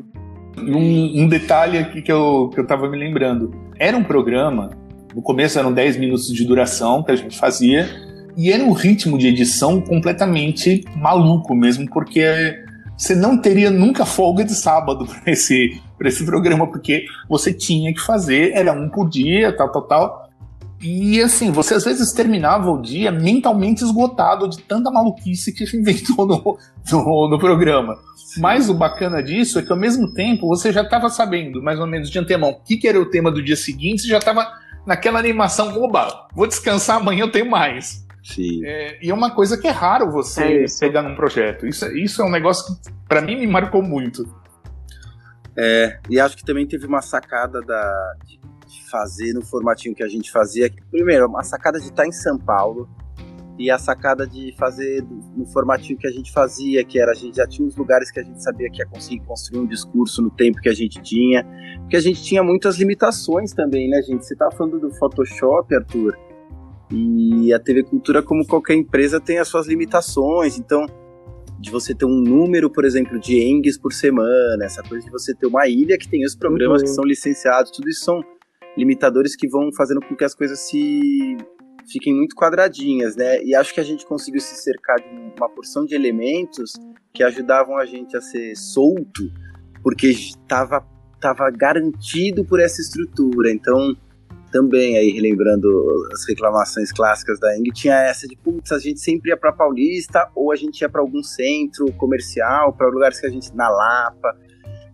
[0.57, 3.53] Um, um detalhe aqui que eu, que eu tava me lembrando.
[3.79, 4.71] Era um programa,
[5.15, 7.87] no começo eram 10 minutos de duração que a gente fazia,
[8.35, 12.23] e era um ritmo de edição completamente maluco mesmo, porque
[12.97, 18.01] você não teria nunca folga de sábado para esse, esse programa, porque você tinha que
[18.01, 20.26] fazer, era um por dia, tal, tal, tal.
[20.79, 26.25] E assim, você às vezes terminava o dia mentalmente esgotado de tanta maluquice que inventou
[26.27, 26.57] no,
[26.91, 27.97] no, no programa.
[28.37, 31.87] Mas o bacana disso é que ao mesmo tempo você já estava sabendo, mais ou
[31.87, 34.47] menos de antemão, o que, que era o tema do dia seguinte, você já estava
[34.85, 38.05] naquela animação, oba, vou descansar, amanhã eu tenho mais.
[38.23, 38.65] Sim.
[38.65, 41.65] É, e é uma coisa que é raro você é pegar num projeto.
[41.65, 44.27] Isso, isso é um negócio que, para mim, me marcou muito.
[45.55, 48.39] É, e acho que também teve uma sacada da, de
[48.89, 50.71] fazer no formatinho que a gente fazia.
[50.91, 52.89] Primeiro, uma sacada de estar em São Paulo
[53.59, 55.03] e a sacada de fazer
[55.35, 58.19] no formatinho que a gente fazia, que era a gente já tinha os lugares que
[58.19, 61.43] a gente sabia que ia conseguir construir um discurso no tempo que a gente tinha,
[61.79, 64.25] porque a gente tinha muitas limitações também, né, gente?
[64.25, 66.15] Você estava falando do Photoshop, Arthur,
[66.91, 70.85] e a TV Cultura, como qualquer empresa, tem as suas limitações, então
[71.59, 75.33] de você ter um número, por exemplo, de engues por semana, essa coisa de você
[75.33, 76.87] ter uma ilha que tem os programas uhum.
[76.87, 78.21] que são licenciados, tudo isso são
[78.77, 81.37] limitadores que vão fazendo com que as coisas se
[81.91, 83.41] fiquem muito quadradinhas, né?
[83.43, 86.73] E acho que a gente conseguiu se cercar de uma porção de elementos
[87.13, 89.31] que ajudavam a gente a ser solto,
[89.81, 90.85] porque estava
[91.19, 93.51] tava garantido por essa estrutura.
[93.51, 93.95] Então,
[94.51, 95.67] também aí relembrando
[96.13, 100.29] as reclamações clássicas da Eng, tinha essa de putz, a gente sempre ia para Paulista
[100.35, 104.37] ou a gente ia para algum centro comercial, para lugares que a gente na Lapa,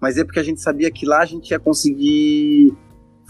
[0.01, 2.73] mas é porque a gente sabia que lá a gente ia conseguir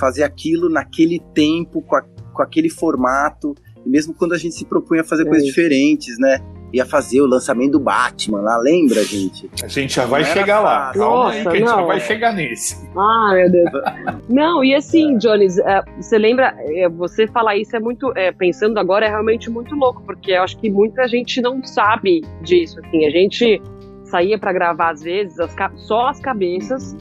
[0.03, 4.65] fazer aquilo naquele tempo, com, a, com aquele formato, e mesmo quando a gente se
[4.65, 6.39] propunha a fazer é coisas diferentes, né?
[6.73, 9.49] Ia fazer o lançamento do Batman lá, lembra, gente?
[9.63, 10.91] A gente já vai chegar lá.
[10.91, 12.89] Calma Nossa, aí que a gente já vai chegar nesse.
[12.97, 13.71] Ah, meu Deus.
[14.27, 18.77] não, e assim, Jones, é, você lembra, é, você falar isso é muito, é, pensando
[18.79, 23.05] agora, é realmente muito louco, porque eu acho que muita gente não sabe disso, assim,
[23.05, 23.61] a gente
[24.03, 26.93] saía para gravar às vezes as, só as cabeças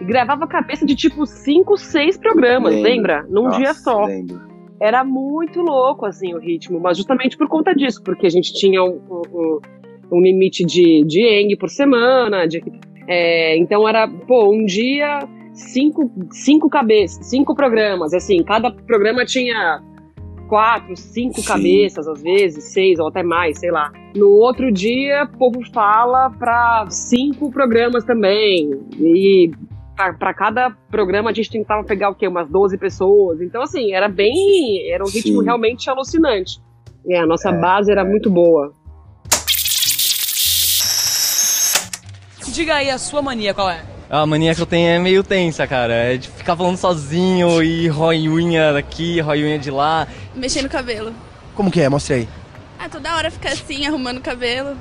[0.00, 2.90] e gravava cabeça de tipo cinco, seis programas, lembro.
[2.90, 3.26] lembra?
[3.28, 4.04] Num Nossa, dia só.
[4.04, 4.40] Lembro.
[4.80, 8.82] Era muito louco, assim, o ritmo, mas justamente por conta disso, porque a gente tinha
[8.82, 9.60] um, um,
[10.12, 12.62] um limite de, de eng por semana, de,
[13.06, 15.20] é, então era, pô, um dia,
[15.52, 19.80] cinco, cinco cabeças, cinco programas, assim, cada programa tinha
[20.48, 21.46] quatro, cinco Sim.
[21.46, 23.92] cabeças, às vezes, seis ou até mais, sei lá.
[24.14, 28.70] No outro dia, o povo fala para cinco programas também.
[28.98, 29.50] E
[29.94, 32.26] para cada programa a gente tentava pegar o quê?
[32.26, 33.40] Umas 12 pessoas.
[33.40, 34.90] Então, assim, era bem.
[34.90, 35.44] Era um ritmo Sim.
[35.44, 36.60] realmente alucinante.
[37.08, 38.04] É, a nossa é, base era é.
[38.04, 38.72] muito boa.
[42.48, 43.82] Diga aí a sua mania, qual é?
[44.08, 45.92] A mania que eu tenho é meio tensa, cara.
[45.92, 50.06] É de ficar falando sozinho e rói unha daqui, rói unha de lá.
[50.34, 51.12] Mexer no cabelo.
[51.54, 51.88] Como que é?
[51.88, 52.28] Mostra aí.
[52.78, 54.76] Ah, toda hora ficar assim, arrumando o cabelo.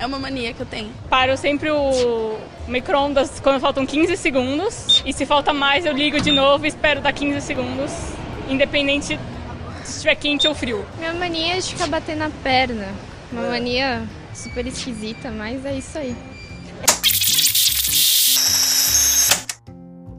[0.00, 0.90] É uma mania que eu tenho.
[1.10, 5.02] Paro sempre o micro-ondas quando faltam 15 segundos.
[5.04, 7.92] E se falta mais, eu ligo de novo e espero dar 15 segundos.
[8.48, 9.20] Independente
[9.84, 10.86] se estiver quente ou frio.
[10.96, 12.88] Minha mania é de ficar batendo a perna.
[13.30, 16.16] Uma mania super esquisita, mas é isso aí.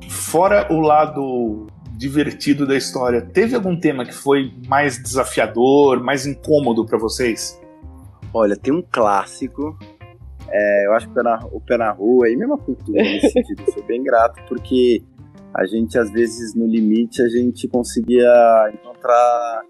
[0.07, 6.85] Fora o lado divertido da história, teve algum tema que foi mais desafiador, mais incômodo
[6.85, 7.61] para vocês?
[8.33, 9.77] Olha, tem um clássico.
[10.49, 13.01] É, eu acho que o pé, na, o pé na rua e mesmo a cultura
[13.01, 13.63] nesse sentido.
[13.71, 15.03] Sou bem grato porque
[15.53, 19.61] a gente, às vezes, no limite, a gente conseguia encontrar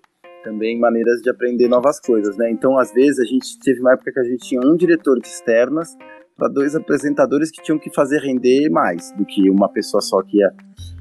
[0.43, 2.51] também maneiras de aprender novas coisas, né?
[2.51, 5.27] Então, às vezes, a gente teve uma época que a gente tinha um diretor de
[5.27, 5.95] externas
[6.37, 10.37] para dois apresentadores que tinham que fazer render mais do que uma pessoa só que
[10.37, 10.51] ia.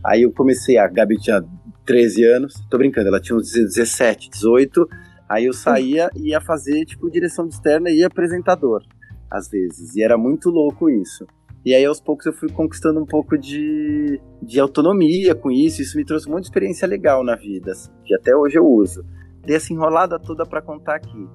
[0.04, 1.42] Aí eu comecei, a Gabi tinha
[1.86, 4.86] 13 anos, tô brincando, ela tinha uns 17, 18,
[5.30, 8.82] Aí eu saía e ia fazer, tipo, direção externa e apresentador,
[9.30, 9.94] às vezes.
[9.94, 11.24] E era muito louco isso.
[11.64, 15.82] E aí, aos poucos, eu fui conquistando um pouco de, de autonomia com isso.
[15.82, 19.04] Isso me trouxe muita experiência legal na vida, assim, que até hoje eu uso.
[19.46, 21.28] Dei essa enrolada toda para contar aqui.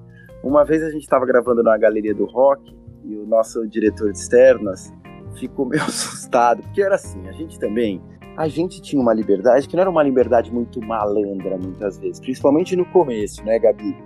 [0.44, 4.18] Uma vez a gente estava gravando na Galeria do Rock e o nosso diretor de
[4.18, 4.92] externas
[5.38, 8.02] ficou meio assustado, porque era assim, a gente também
[8.36, 12.76] a gente tinha uma liberdade que não era uma liberdade muito malandra muitas vezes, principalmente
[12.76, 13.96] no começo, né, Gabi?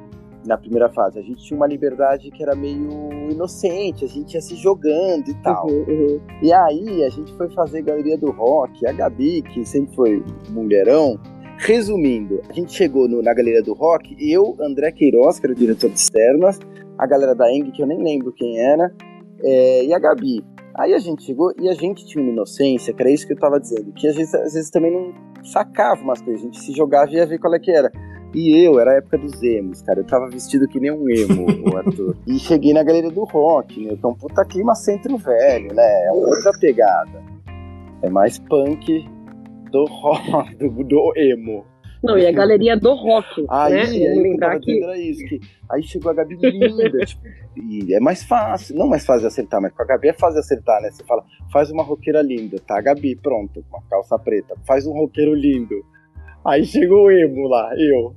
[0.46, 1.18] na primeira fase.
[1.18, 2.88] A gente tinha uma liberdade que era meio
[3.30, 5.66] inocente, a gente ia se jogando e tal.
[5.68, 10.24] Uhum, E aí a gente foi fazer Galeria do Rock, a Gabi, que sempre foi
[10.48, 11.20] mulherão.
[11.58, 15.56] Resumindo, a gente chegou no- na Galeria do Rock, eu, André Queiroz, que era o
[15.56, 16.58] diretor de externas,
[16.96, 18.90] a galera da Eng, que eu nem lembro quem era,
[19.44, 20.42] é, e a Gabi.
[20.74, 23.38] Aí a gente chegou e a gente tinha uma inocência, que era isso que eu
[23.38, 25.12] tava dizendo, que às vezes, às vezes também não
[25.44, 27.90] sacava umas coisas, a gente se jogava e ia ver qual é que era.
[28.32, 30.00] E eu, era a época dos emos, cara.
[30.00, 32.16] Eu tava vestido que nem um emo, o Arthur.
[32.26, 33.92] E cheguei na galeria do rock, né?
[33.92, 36.06] Então, puta clima centro velho, né?
[36.06, 37.22] É outra pegada.
[38.02, 39.04] É mais punk
[39.72, 41.64] do rock, do, do emo.
[42.02, 43.82] Não, e a galeria do rock, Aí, né?
[43.82, 45.40] aí lembrar que era isso, que
[45.70, 47.22] aí chegou a Gabi linda, tipo,
[47.56, 50.34] e é mais fácil, não mais fácil de acertar, mas com a Gabi é fácil
[50.34, 50.90] de acertar, né?
[50.90, 51.22] Você fala,
[51.52, 55.74] faz uma roqueira linda, tá, Gabi, pronto, uma calça preta, faz um roqueiro lindo.
[56.44, 58.14] Aí chegou o emo lá, eu,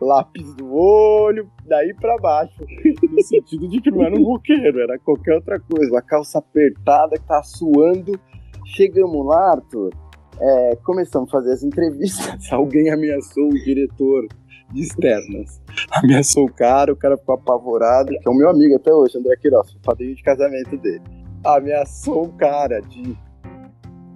[0.00, 2.64] lápis do olho, daí pra baixo,
[3.10, 7.16] no sentido de que não era um roqueiro, era qualquer outra coisa, uma calça apertada
[7.16, 8.18] que tá suando.
[8.66, 9.90] Chegamos lá, Arthur,
[10.40, 14.26] é, começamos a fazer as entrevistas, alguém ameaçou o diretor
[14.72, 15.60] de externas.
[15.90, 19.36] Ameaçou o cara, o cara ficou apavorado, que é o meu amigo até hoje, André
[19.36, 21.02] Queiroz, o padrinho de casamento dele.
[21.44, 23.16] Ameaçou o cara de.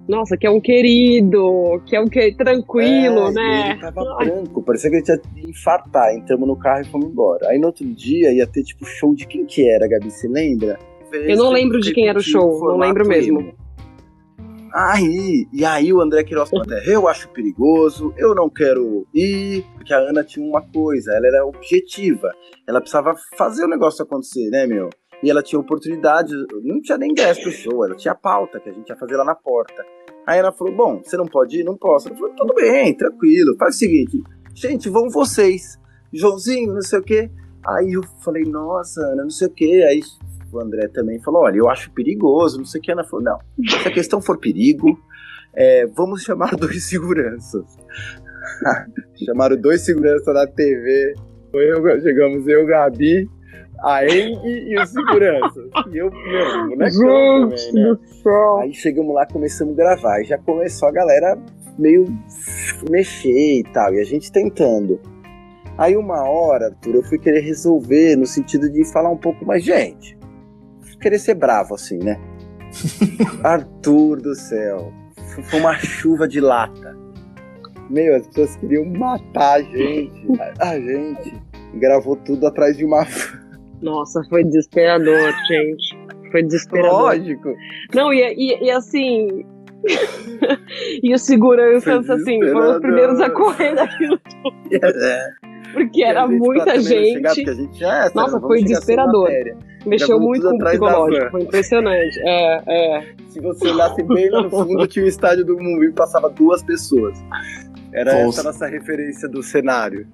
[0.07, 3.69] Nossa, que é um querido, que é um que tranquilo, É, né?
[3.71, 6.13] Ele tava branco, parecia que ele tinha infartar.
[6.13, 7.47] Entramos no carro e fomos embora.
[7.47, 10.11] Aí no outro dia ia ter tipo show de quem que era, Gabi?
[10.11, 10.77] Você lembra?
[11.13, 13.53] Eu não lembro de quem era o show, não lembro mesmo.
[14.73, 19.65] Aí, e aí o André Queiroz falou até, eu acho perigoso, eu não quero ir,
[19.75, 22.31] porque a Ana tinha uma coisa, ela era objetiva,
[22.65, 24.89] ela precisava fazer o negócio acontecer, né, meu?
[25.21, 28.73] E ela tinha oportunidade, não tinha nem ingresso pro show, ela tinha pauta que a
[28.73, 29.85] gente ia fazer lá na porta.
[30.25, 31.63] Aí ela falou, bom, você não pode ir?
[31.63, 32.07] Não posso.
[32.07, 34.23] Ela falou, tudo bem, tranquilo, faz o seguinte,
[34.55, 35.77] gente, vão vocês,
[36.13, 37.29] Joãozinho, não sei o quê.
[37.67, 40.01] Aí eu falei, nossa, Ana, não sei o quê, aí
[40.51, 42.91] o André também falou: olha, eu acho perigoso, não sei o que.
[42.91, 44.97] Ana falou: não, se a questão for perigo,
[45.53, 47.65] é, vamos chamar dois seguranças.
[49.25, 51.13] Chamaram dois seguranças da TV.
[51.51, 53.29] Foi eu, chegamos eu, Gabi,
[53.83, 55.61] a Eng e o segurança.
[55.91, 57.97] E eu, meu, bonecão Gente também, né?
[58.61, 60.21] Aí chegamos lá, começamos a gravar.
[60.21, 61.37] E já começou a galera
[61.77, 62.05] meio
[62.89, 63.93] mexer e tal.
[63.93, 64.99] E a gente tentando.
[65.77, 69.63] Aí uma hora, Arthur, eu fui querer resolver no sentido de falar um pouco mais,
[69.63, 70.17] gente,
[71.01, 72.19] querer ser bravo assim, né?
[73.43, 74.93] Arthur do céu,
[75.49, 76.97] foi uma chuva de lata.
[77.89, 80.27] Meu, as pessoas queriam matar a gente,
[80.59, 81.33] a, gente.
[81.75, 83.05] Gravou tudo atrás de uma.
[83.81, 85.97] Nossa, foi desesperador, gente.
[86.31, 87.01] Foi desesperador.
[87.01, 87.53] Lógico.
[87.93, 89.45] Não, e, e, e assim.
[91.03, 94.19] e os seguranças, assim, foram os primeiros a correr daquilo
[94.71, 95.29] É.
[95.73, 97.33] porque era muita gente.
[97.33, 99.29] chegar, é, Nossa, foi desesperador.
[99.85, 102.19] Mexeu muito com o psicológico, foi impressionante.
[102.23, 103.15] É, é.
[103.29, 106.61] Se você olhasse bem lá no fundo, tinha o estádio do Mumbi e passava duas
[106.63, 107.17] pessoas.
[107.93, 108.39] Era Nossa.
[108.39, 110.07] essa a nossa referência do cenário.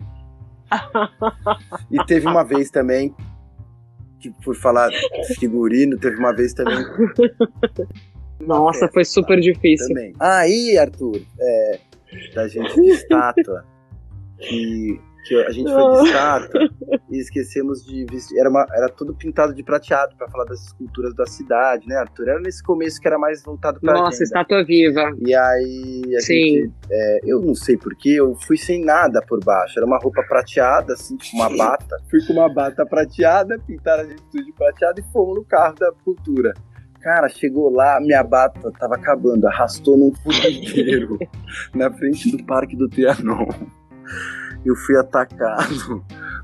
[1.91, 3.13] E teve uma vez também,
[4.19, 4.89] que por falar
[5.39, 6.83] figurino, teve uma vez também.
[8.39, 9.87] Nossa, foi super difícil.
[9.87, 10.13] Também.
[10.19, 11.79] Aí, Arthur, é,
[12.33, 13.65] da gente de estátua,
[14.37, 16.69] que, que a gente foi de estátua
[17.09, 18.39] e esquecemos de vestir.
[18.39, 22.29] Era, uma, era tudo pintado de prateado para falar das esculturas da cidade, né, Arthur?
[22.29, 24.23] Era nesse começo que era mais voltado pra Nossa, agenda.
[24.23, 25.11] estátua viva.
[25.25, 26.33] E aí, a Sim.
[26.33, 29.77] gente, é, eu não sei porquê, eu fui sem nada por baixo.
[29.77, 31.97] Era uma roupa prateada, assim, tipo uma bata.
[32.09, 35.75] Fui com uma bata prateada, pintaram a gente tudo de prateado e fomos no carro
[35.75, 36.53] da cultura.
[37.01, 41.17] Cara, chegou lá, minha bata tava acabando, arrastou num fuzileiro
[41.73, 43.47] na frente do Parque do Trianon.
[44.67, 46.03] Eu fui atacado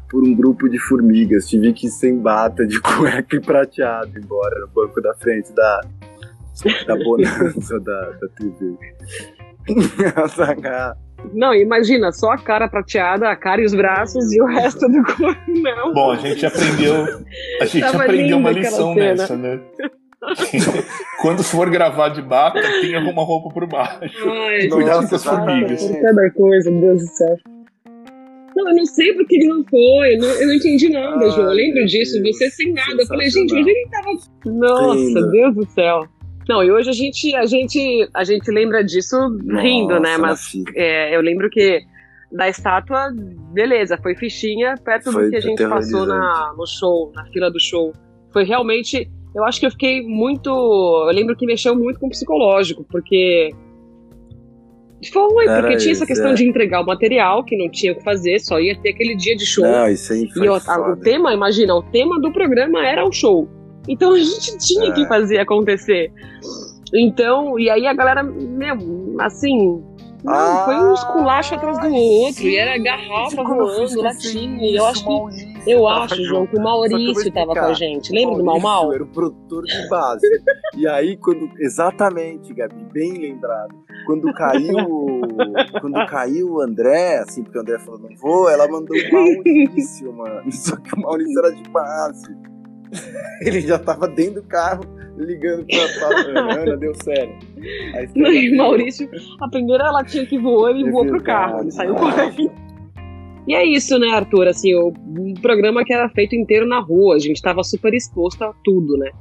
[0.09, 4.59] por um grupo de formigas, tive que ir sem bata, de cueca e prateado embora
[4.61, 5.81] no banco da frente da,
[6.87, 8.77] da bonança da, da TV.
[11.33, 15.03] Não, imagina, só a cara prateada, a cara e os braços e o resto do
[15.03, 15.93] corpo não.
[15.93, 17.05] Bom, a gente aprendeu,
[17.61, 19.59] a gente Tava aprendeu uma lição nessa, né?
[21.21, 24.29] Quando for gravar de bata, tenha alguma roupa por baixo.
[24.29, 25.83] Ai, Cuidado com as formigas.
[25.85, 27.37] Por cada coisa, meu Deus do céu.
[28.55, 30.15] Não, eu não sei porque ele não foi.
[30.15, 31.49] Eu não, eu não entendi nada, Ai, João.
[31.49, 32.95] Eu lembro disso, Deus, você sem nada.
[32.99, 34.09] Eu falei, gente, hoje ele tava.
[34.45, 35.31] Nossa, Lindo.
[35.31, 36.07] Deus do céu.
[36.47, 39.15] Não, e hoje a gente, a gente, a gente lembra disso
[39.47, 40.17] rindo, né?
[40.17, 40.63] Nossa, Mas Nasci.
[40.75, 41.81] é, eu lembro que
[42.33, 43.11] da estátua,
[43.53, 47.49] beleza, foi fichinha perto Foi do que a gente passou na, no show, na fila
[47.51, 47.93] do show.
[48.31, 49.09] Foi realmente.
[49.35, 50.49] Eu acho que eu fiquei muito.
[50.49, 53.51] Eu lembro que mexeu muito com o psicológico, porque.
[55.11, 56.33] Foi, Era porque tinha essa isso, questão é.
[56.33, 59.35] de entregar o material, que não tinha o que fazer, só ia ter aquele dia
[59.35, 59.63] de show.
[59.65, 63.05] Não, isso aí foi e o, a- o tema, imagina, o tema do programa era
[63.05, 63.47] o show.
[63.87, 64.91] Então a gente tinha É.
[64.93, 66.11] que fazer acontecer.
[66.93, 68.77] Então, e aí a galera, meu,
[69.19, 69.81] assim.
[70.23, 74.77] Não, Ah, foi um esculacho atrás do outro, e era garrafa voando, latinha.
[74.77, 75.53] Eu acho que.
[75.65, 78.11] Eu acho, João, que o Maurício tava com a gente.
[78.11, 78.93] Lembra do Mal Mal?
[78.93, 80.27] Era o produtor de base.
[80.75, 81.49] e aí, quando.
[81.59, 83.73] Exatamente, Gabi, bem lembrado.
[84.05, 84.75] Quando caiu.
[85.81, 90.11] quando caiu o André, assim, porque o André falou, não vou, ela mandou o Maurício,
[90.13, 90.51] mano.
[90.51, 92.52] Só que o Maurício era de base.
[93.41, 94.83] Ele já tava dentro do carro
[95.17, 96.77] ligando pra, pra Ana.
[96.77, 97.35] Deu sério.
[97.95, 99.09] Aí Não, e Maurício,
[99.41, 102.51] a primeira latinha que voou, ele voou pro carro, ele saiu correndo.
[103.45, 104.47] E é isso, né, Arthur?
[104.47, 108.41] Assim, o um programa que era feito inteiro na rua, a gente tava super exposto
[108.43, 109.11] a tudo, né?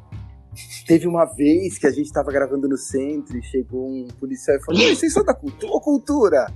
[0.87, 4.65] Teve uma vez que a gente tava gravando no centro e chegou um policial e
[4.65, 5.73] falou: "Oi, Vocês são da cultura?
[5.73, 6.47] Ô, cultura!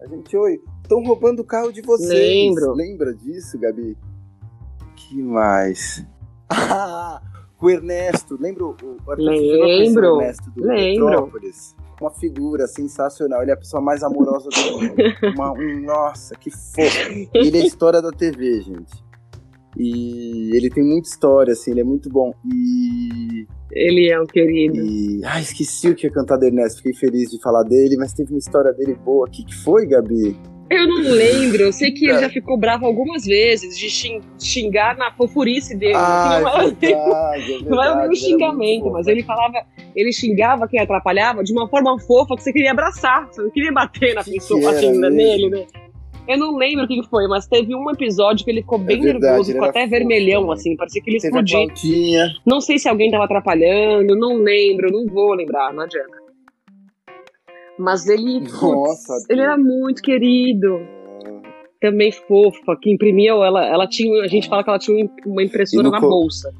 [0.00, 2.10] A gente, oi, estão roubando o carro de vocês.
[2.10, 2.72] Lembro.
[2.74, 3.96] Lembra disso, Gabi?
[4.96, 6.06] Que mais?
[6.72, 7.20] Ah,
[7.60, 11.06] o Ernesto, lembra o o Lembro, o Ernesto do lembro.
[11.06, 11.76] Metrópolis?
[12.00, 14.94] Uma figura sensacional, ele é a pessoa mais amorosa do mundo.
[15.36, 17.28] Uma- um, nossa, que fofo.
[17.34, 19.04] Ele é história da TV, gente.
[19.76, 22.32] E ele tem muita história, assim, ele é muito bom.
[22.52, 23.46] E.
[23.70, 24.76] Ele é um querido.
[24.76, 25.20] E.
[25.24, 28.32] Ah, esqueci o que ia cantar do Ernesto, fiquei feliz de falar dele, mas teve
[28.32, 29.26] uma história dele boa.
[29.28, 30.36] O que, que foi, Gabi?
[30.70, 34.96] Eu não lembro, eu sei que ele já ficou bravo algumas vezes de xing- xingar
[34.96, 35.94] na fofurice dele.
[35.96, 39.22] Ah, que não é era, verdade, é não era ele era muito xingamento, mas ele
[39.24, 39.66] falava,
[39.96, 43.72] ele xingava quem atrapalhava de uma forma fofa que você queria abraçar, você não queria
[43.72, 45.66] bater na pessoa, era assim, nele, né?
[46.28, 48.98] Eu não lembro o que que foi, mas teve um episódio que ele ficou bem
[48.98, 52.28] É verdade, nervoso, ficou até vermelhão, assim, parecia que ele Teve a explodia.
[52.46, 56.19] Não sei se alguém tava atrapalhando, não lembro, não vou lembrar, não adianta.
[57.80, 60.78] Mas ele, putz, Nossa, ele era muito querido.
[61.80, 65.88] Também fofa, que imprimia, ela, ela tinha, a gente fala que ela tinha uma impressora
[65.88, 66.52] na co- bolsa.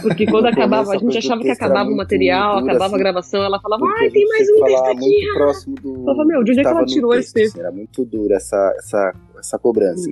[0.00, 2.98] Porque quando acabava, a gente achava que texto acabava o material, dura, acabava assim, a
[2.98, 4.98] gravação, ela falava, ai, tem mais um texto aqui.
[5.00, 6.04] muito próximo do.
[6.04, 7.56] Falava, meu, de onde é que ela tirou esse texto, texto?
[7.56, 10.10] assim, Era muito dura essa, essa, essa cobrança.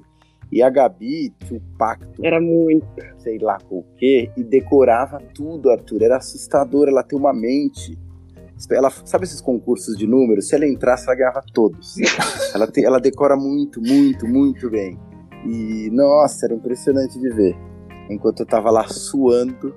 [0.53, 2.20] E a Gabi tinha um pacto.
[2.22, 2.87] Era muito.
[3.16, 6.03] Sei lá com o quê, e decorava tudo, Arthur.
[6.03, 7.99] Era assustador, ela tem uma mente.
[8.71, 10.49] Ela, sabe esses concursos de números?
[10.49, 11.97] Se ela entrasse, ela ganhava todos.
[12.55, 14.99] ela, tem, ela decora muito, muito, muito bem.
[15.47, 17.57] E, nossa, era impressionante de ver.
[18.11, 19.75] Enquanto eu tava lá suando,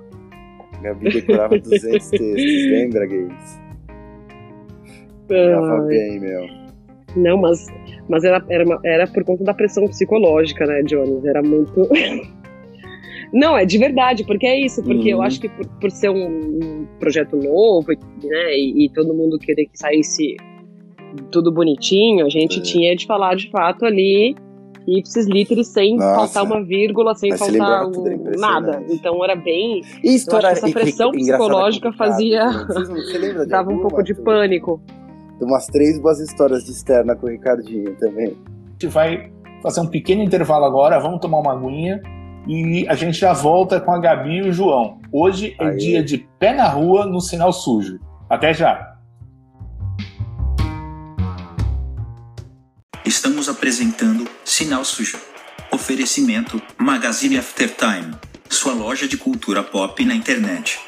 [0.82, 2.70] Gabi decorava 200 textos.
[2.70, 3.60] Lembra, Games?
[5.28, 6.62] Tava bem, meu.
[7.16, 7.66] Não, mas,
[8.08, 11.24] mas era, era, era por conta da pressão psicológica, né, Jones?
[11.24, 11.88] Era muito.
[13.32, 15.22] Não, é de verdade, porque é isso, porque eu Uhum.
[15.24, 16.26] acho que por, por ser um,
[16.62, 17.86] um projeto novo,
[18.22, 20.36] né, e, e todo mundo querer que saísse
[21.30, 22.62] tudo bonitinho, a gente É.
[22.62, 24.34] tinha de falar de fato ali
[24.86, 26.14] ipsis literis sem Nossa.
[26.34, 28.84] faltar uma vírgula, sem Mas faltar era um- nada.
[28.90, 29.80] Então era bem.
[30.02, 32.44] E eu que essa pressão engraçada, psicológica complicada, fazia.
[32.50, 34.80] não- Você dava um pouco de pânico.
[35.38, 38.26] Tem umas três boas histórias de externa com o Ricardinho também.
[38.34, 39.30] A gente vai
[39.62, 42.00] fazer um pequeno intervalo agora, vamos tomar uma aguinha
[42.46, 45.00] e a gente já volta com a Gabi e o João.
[45.10, 45.76] Hoje é Aê.
[45.76, 47.98] dia de pé na rua no sinal sujo.
[48.28, 48.92] Até já!
[53.04, 55.18] Estamos apresentando Sinal Sujo.
[55.70, 58.14] Oferecimento Magazine Aftertime,
[58.48, 60.80] sua loja de cultura pop na internet.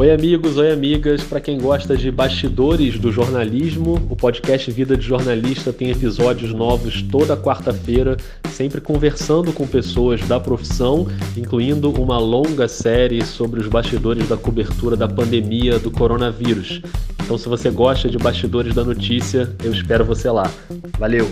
[0.00, 1.22] Oi, amigos, oi, amigas.
[1.22, 7.02] Para quem gosta de bastidores do jornalismo, o podcast Vida de Jornalista tem episódios novos
[7.02, 8.16] toda quarta-feira,
[8.48, 14.96] sempre conversando com pessoas da profissão, incluindo uma longa série sobre os bastidores da cobertura
[14.96, 16.80] da pandemia do coronavírus.
[17.22, 20.50] Então, se você gosta de bastidores da notícia, eu espero você lá.
[20.98, 21.30] Valeu!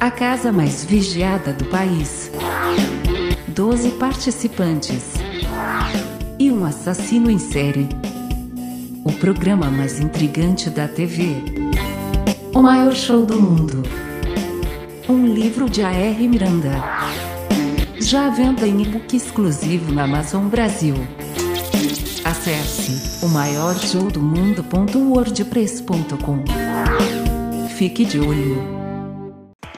[0.00, 2.29] A casa mais vigiada do país.
[3.54, 5.14] Doze participantes.
[6.38, 7.88] E um assassino em série.
[9.04, 11.34] O programa mais intrigante da TV.
[12.54, 13.82] O maior show do mundo.
[15.08, 16.28] Um livro de A.R.
[16.28, 16.70] Miranda.
[17.98, 20.94] Já à venda em e-book exclusivo na Amazon Brasil.
[22.24, 26.44] Acesse o maior show do mundo.wordpress.com.
[27.76, 28.62] Fique de olho.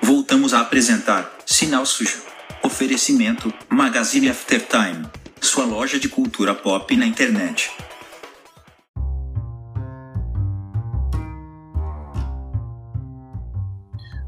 [0.02, 2.31] Voltamos a apresentar Sinal Sujo.
[2.64, 5.04] Oferecimento Magazine Aftertime,
[5.40, 7.68] sua loja de cultura pop na internet.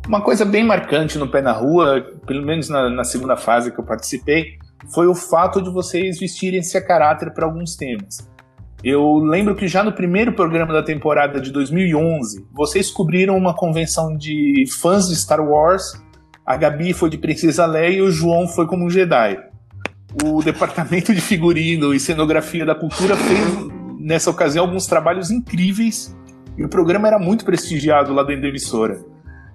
[0.08, 3.78] Uma coisa bem marcante no pé na rua, pelo menos na, na segunda fase que
[3.78, 4.58] eu participei,
[4.92, 8.28] foi o fato de vocês vestirem-se a caráter para alguns temas.
[8.82, 14.16] Eu lembro que já no primeiro programa da temporada de 2011, vocês cobriram uma convenção
[14.16, 16.03] de fãs de Star Wars.
[16.46, 19.38] A Gabi foi de Princesa Leia e o João foi como um Jedi.
[20.22, 23.40] O departamento de figurino e cenografia da cultura fez
[23.98, 26.14] nessa ocasião alguns trabalhos incríveis
[26.58, 29.02] e o programa era muito prestigiado lá dentro da emissora.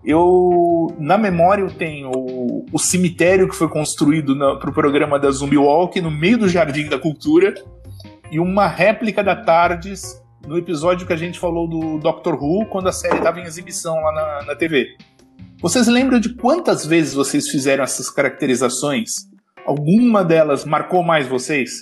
[0.03, 5.29] Eu, na memória, eu tenho o, o cemitério que foi construído para o programa da
[5.29, 7.53] Zumbi Walk no meio do Jardim da Cultura
[8.31, 12.87] e uma réplica da Tardes no episódio que a gente falou do Doctor Who, quando
[12.87, 14.97] a série estava em exibição lá na, na TV.
[15.61, 19.27] Vocês lembram de quantas vezes vocês fizeram essas caracterizações?
[19.65, 21.81] Alguma delas marcou mais vocês?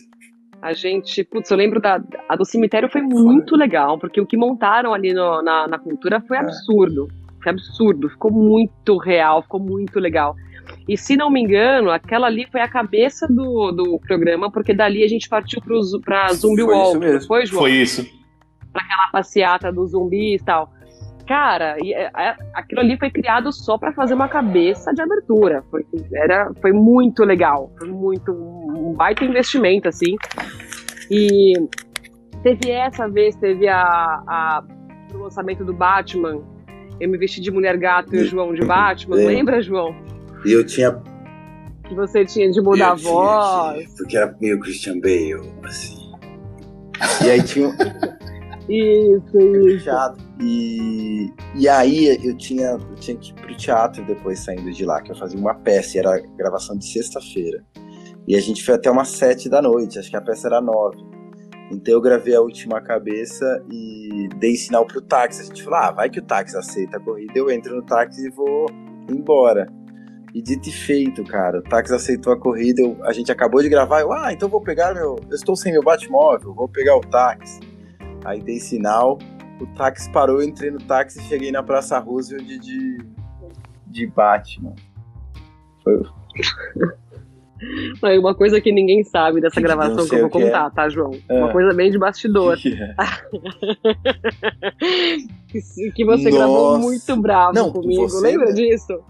[0.59, 4.35] A gente, putz, eu lembro da a do cemitério foi muito legal, porque o que
[4.35, 7.07] montaram ali no, na, na cultura foi absurdo.
[7.43, 10.35] Foi absurdo, ficou muito real, ficou muito legal.
[10.89, 15.03] E se não me engano, aquela ali foi a cabeça do, do programa, porque dali
[15.03, 15.61] a gente partiu
[16.03, 16.89] para Zumbi foi Walk.
[16.89, 17.27] Isso mesmo.
[17.27, 17.61] Foi, João?
[17.61, 18.03] Foi isso.
[18.73, 20.73] Pra aquela passeata dos zumbis e tal.
[21.27, 25.61] Cara, é, é, aquilo ali foi criado só para fazer uma cabeça de abertura.
[25.69, 27.71] Foi, era, foi muito legal.
[27.77, 28.31] Foi muito.
[28.31, 30.15] Um baita investimento, assim.
[31.11, 31.53] E
[32.43, 34.63] teve essa vez, teve a, a
[35.13, 36.41] o lançamento do Batman.
[36.99, 39.21] Eu me vesti de mulher gato e o João de Batman.
[39.21, 39.25] É.
[39.25, 39.95] Lembra, João?
[40.45, 41.01] E eu tinha.
[41.87, 43.77] Que você tinha de mudar eu a voz.
[43.77, 46.13] Tinha, porque era meio Christian Bale, assim.
[47.25, 47.69] E aí tinha.
[48.69, 49.89] Isso, isso.
[50.41, 55.01] E, e aí eu tinha, eu tinha que ir pro teatro depois saindo de lá,
[55.01, 57.63] que eu fazia uma peça, e era gravação de sexta-feira.
[58.27, 60.97] E a gente foi até umas sete da noite, acho que a peça era nove.
[61.71, 65.41] Então eu gravei a última cabeça e dei sinal pro táxi.
[65.41, 68.27] A gente falou, ah, vai que o táxi aceita a corrida, eu entro no táxi
[68.27, 68.65] e vou
[69.09, 69.65] embora.
[70.33, 73.69] E dito e feito, cara, o táxi aceitou a corrida, eu, a gente acabou de
[73.69, 77.01] gravar, eu, ah, então vou pegar meu, eu estou sem meu Batmóvel, vou pegar o
[77.01, 77.59] táxi.
[78.25, 79.17] Aí dei sinal,
[79.59, 82.97] o táxi parou, eu entrei no táxi e cheguei na Praça Roosevelt de, de,
[83.87, 84.75] de Batman.
[85.83, 86.01] Foi...
[88.19, 90.69] Uma coisa que ninguém sabe dessa gravação que, que eu vou contar, é.
[90.69, 91.11] tá, João?
[91.27, 91.39] É.
[91.39, 92.55] Uma coisa bem de bastidor.
[92.67, 92.95] Que, é.
[95.91, 96.37] que você Nossa.
[96.37, 98.53] gravou muito bravo Não, comigo, você, lembra né?
[98.53, 99.01] disso?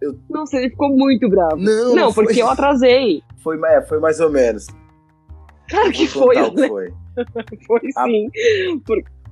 [0.00, 0.16] Eu...
[0.28, 1.56] Não, você ficou muito bravo.
[1.56, 2.24] Não, não foi...
[2.24, 3.22] porque eu atrasei.
[3.38, 4.66] Foi, é, foi mais ou menos.
[5.68, 6.68] Claro que foi, né?
[6.68, 6.92] foi.
[7.66, 8.26] foi sim.
[8.28, 9.22] A...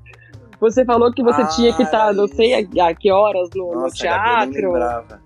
[0.60, 3.72] Você falou que você ah, tinha que estar, não sei a, a, que horas no,
[3.72, 5.20] Nossa, no teatro.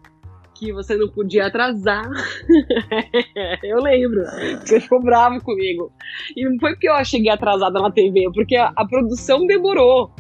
[0.55, 2.09] Que você não podia atrasar.
[3.65, 4.23] eu lembro.
[4.65, 5.91] Você ficou bravo comigo.
[6.37, 10.13] E não foi porque eu cheguei atrasada na TV, porque a, a produção demorou.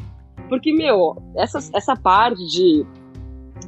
[0.49, 2.85] Porque, meu, essa, essa parte de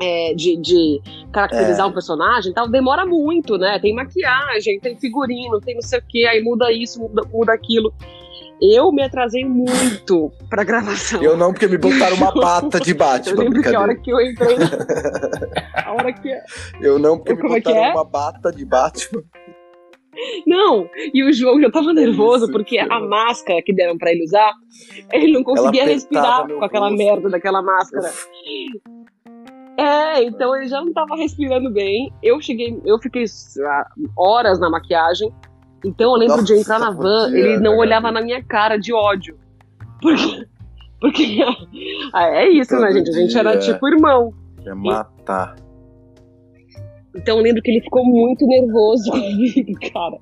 [0.01, 1.01] é, de, de,
[1.33, 1.89] caracterizar É.
[1.89, 3.79] um personagem tal, demora muito, né?
[3.79, 7.93] Tem maquiagem, tem figurino, tem não sei o que, aí muda isso, muda, muda aquilo.
[8.61, 11.23] Eu me atrasei muito pra gravação.
[11.23, 13.33] Eu não, porque me botaram uma bata de Batman.
[13.33, 14.57] Eu lembro que a hora que eu entrei.
[15.85, 16.29] a hora que.
[16.81, 17.93] Eu não, porque Como me é botaram é?
[17.93, 19.23] uma bata de Batman.
[20.47, 20.89] Não!
[21.13, 24.25] E o João já tava nervoso Isso, porque que a máscara que deram pra ele
[24.25, 24.51] usar,
[25.13, 26.99] ele não conseguia respirar com aquela rosto.
[26.99, 28.11] merda daquela máscara.
[29.79, 32.11] É, então ele já não tava respirando bem.
[32.23, 33.25] Eu cheguei, eu fiquei
[34.17, 35.31] horas na maquiagem.
[35.85, 38.15] Então eu lembro de Nossa, entrar na van, podia, ele não né, olhava Gabi?
[38.15, 39.39] na minha cara de ódio.
[40.01, 40.47] Porque.
[41.01, 41.39] Porque.
[42.13, 43.11] Ah, é isso, né, Todo gente?
[43.11, 43.73] A gente era dia.
[43.75, 44.33] tipo irmão.
[44.65, 45.55] Ia matar.
[47.15, 50.17] Então eu lembro que ele ficou muito nervoso comigo, cara.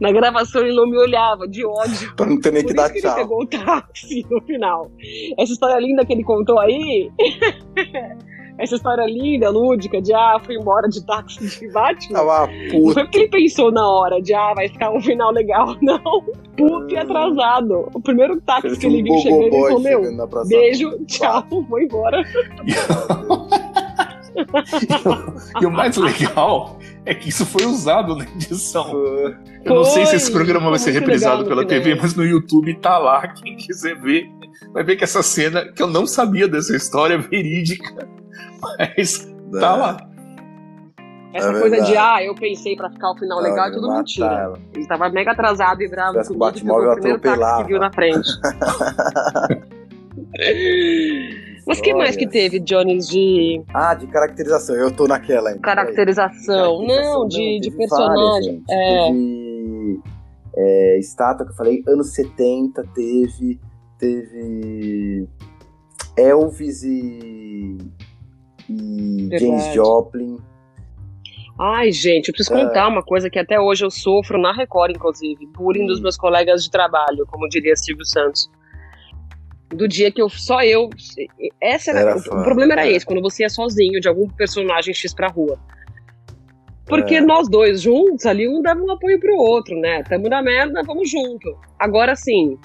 [0.00, 2.14] Na gravação ele não me olhava, de ódio.
[2.16, 3.14] Pra não ter nem Por que dar que ele tchau.
[3.16, 4.90] pegou o táxi no final.
[5.38, 7.10] Essa história linda que ele contou aí.
[8.58, 12.18] Essa história linda, lúdica, de ah, fui embora de táxi de Batman.
[12.18, 12.94] Tava Não puto.
[12.94, 16.24] foi porque ele pensou na hora de ah, vai ficar um final legal, não.
[16.56, 17.88] Puto e atrasado.
[17.94, 21.80] O primeiro táxi Parecia que ele um viu chegando, ele falou: Meu, beijo, tchau, vou
[21.80, 22.24] embora.
[25.60, 28.92] E o mais legal é que isso foi usado na edição.
[29.64, 31.98] Eu não sei se esse Foi, programa vai foi ser reprisado pela TV, final.
[32.02, 33.26] mas no YouTube tá lá.
[33.28, 34.28] Quem quiser ver,
[34.72, 38.08] vai ver que essa cena, que eu não sabia dessa história é verídica,
[38.78, 39.28] mas
[39.60, 39.96] tá lá.
[41.34, 44.26] Essa É coisa de, ah, eu pensei pra ficar o final legal, é tudo mentira.
[44.26, 44.58] ela.
[44.74, 47.68] Ele tava mega atrasado e bravo Parece que o comigo, Batmóvel o primeiro táxi que
[47.68, 48.28] viu na frente.
[51.66, 52.32] Mas que mais que Olha.
[52.32, 54.74] teve, Jones, de Ah, de caracterização.
[54.74, 55.60] Eu tô naquela ainda.
[55.60, 56.82] caracterização?
[56.86, 58.62] Não, de, de teve personagem.
[58.66, 58.70] várias.
[58.70, 59.06] É.
[59.08, 60.00] Teve
[60.56, 63.60] é, estátua que eu falei, anos 70, teve.
[63.98, 65.28] Teve.
[66.16, 67.76] Elvis e.
[68.68, 69.44] E Verdade.
[69.46, 70.36] James Joplin.
[71.60, 72.64] Ai, gente, eu preciso É.
[72.64, 75.44] contar uma coisa que até hoje eu sofro na Record, inclusive.
[75.46, 78.48] Bullying dos meus colegas de trabalho, como diria Silvio Santos.
[79.70, 80.88] Do dia que eu só eu.
[81.60, 82.92] Essa era, Era o problema era é.
[82.92, 85.58] esse, quando você ia sozinho de algum personagem X pra rua.
[86.86, 87.20] Porque É.
[87.20, 90.02] nós dois juntos ali, um dava um apoio pro outro, né?
[90.04, 91.58] Tamo na merda, vamos junto.
[91.78, 92.56] Agora sim,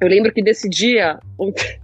[0.00, 1.18] eu lembro que desse dia.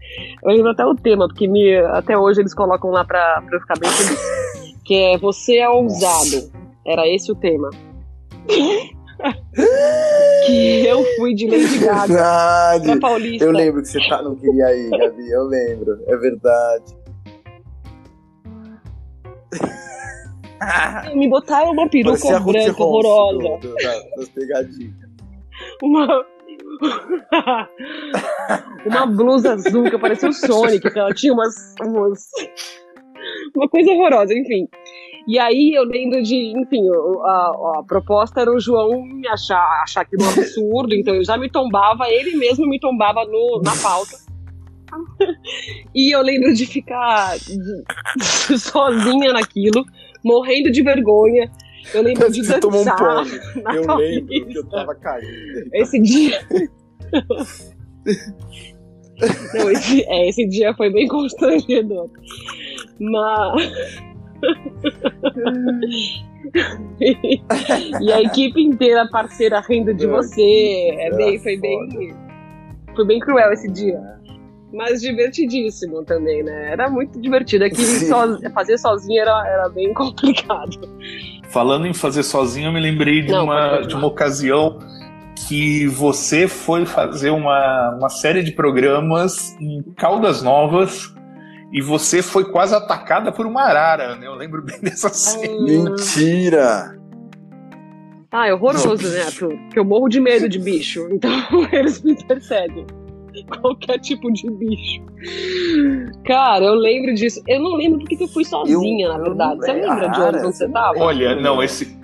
[0.45, 3.61] Eu lembro até o tema, porque me, até hoje eles colocam lá pra, pra eu
[3.61, 4.21] ficar bem feliz.
[4.85, 6.53] Que é Você é ousado.
[6.87, 7.71] Era esse o tema.
[10.47, 12.85] que eu fui de Lady Gaga Verdade.
[12.85, 13.45] pra Paulista.
[13.45, 15.31] Eu lembro que você tá, não queria ir, Gabi.
[15.31, 15.99] Eu lembro.
[16.07, 16.85] É verdade.
[21.15, 23.39] Me botaram uma peruca branca horrorosa.
[23.39, 24.93] do- do- da- das pegadinhas.
[25.83, 26.25] Uma.
[28.87, 32.29] uma blusa azul que parecia o Sonic, que ela tinha umas, umas.
[33.55, 34.69] Uma coisa horrorosa, enfim.
[35.27, 36.87] E aí eu lembro de, enfim,
[37.25, 41.39] a, a proposta era o João me achar, achar aquilo um absurdo, então eu já
[41.39, 44.19] me tombava, ele mesmo me tombava no, na pauta.
[45.93, 47.37] E eu lembro de ficar
[48.21, 49.85] sozinha naquilo,
[50.25, 51.51] morrendo de vergonha.
[51.93, 53.25] Eu lembro de Você tomou um dançar
[53.63, 54.71] na Eu lembro que eu Paulista.
[54.71, 55.69] tava caindo.
[55.73, 56.41] Esse dia.
[59.55, 62.11] Não, esse, é, esse dia foi bem constrangedor.
[62.99, 63.73] Mas.
[68.01, 70.91] e a equipe inteira parceira rindo de você.
[70.99, 72.15] É bem, foi bem.
[72.95, 74.01] Foi bem cruel esse dia.
[74.73, 76.73] Mas divertidíssimo também, né?
[76.73, 77.65] Era muito divertido.
[77.65, 80.81] Aqui so- fazer sozinho era, era bem complicado.
[81.55, 84.81] Falando em fazer sozinho, eu me lembrei de, Não, uma, de uma ocasião
[85.47, 91.15] que você foi fazer uma, uma série de programas em Caldas Novas
[91.73, 94.27] e você foi quase atacada por uma arara, né?
[94.27, 95.65] Eu lembro bem dessa cena.
[95.65, 96.99] Mentira!
[98.33, 99.57] Ah, é horroroso, né, Arthur?
[99.57, 101.07] Porque eu morro de medo de bicho.
[101.13, 101.31] Então
[101.71, 102.85] eles me perseguem.
[103.61, 105.03] Qualquer tipo de bicho.
[106.25, 107.43] Cara, eu lembro disso.
[107.47, 109.57] Eu não lembro porque que eu fui sozinha, na verdade.
[109.61, 110.99] Você lembra de onde você tava?
[110.99, 112.03] Olha, não, esse.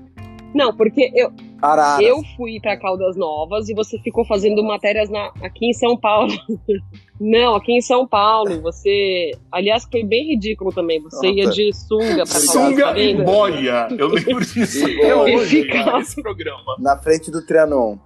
[0.52, 1.30] Não, porque eu,
[1.62, 2.04] Araras.
[2.04, 6.32] eu fui pra Caldas Novas e você ficou fazendo matérias na- aqui em São Paulo.
[7.22, 8.60] Não, aqui em São Paulo.
[8.62, 9.30] Você.
[9.52, 11.00] Aliás, foi bem ridículo também.
[11.02, 13.88] Você ia de sunga pra Caldas, tá Sunga e boia.
[13.96, 15.16] Eu lembro disso E boia.
[15.36, 16.76] hoje, Ficava- esse programa.
[16.80, 17.96] Na frente do Trianon.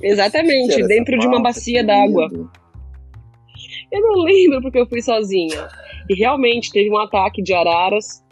[0.00, 2.28] Exatamente, dentro de uma bacia que d'água.
[3.92, 5.68] Eu não lembro porque eu fui sozinha.
[6.08, 8.22] E realmente teve um ataque de araras.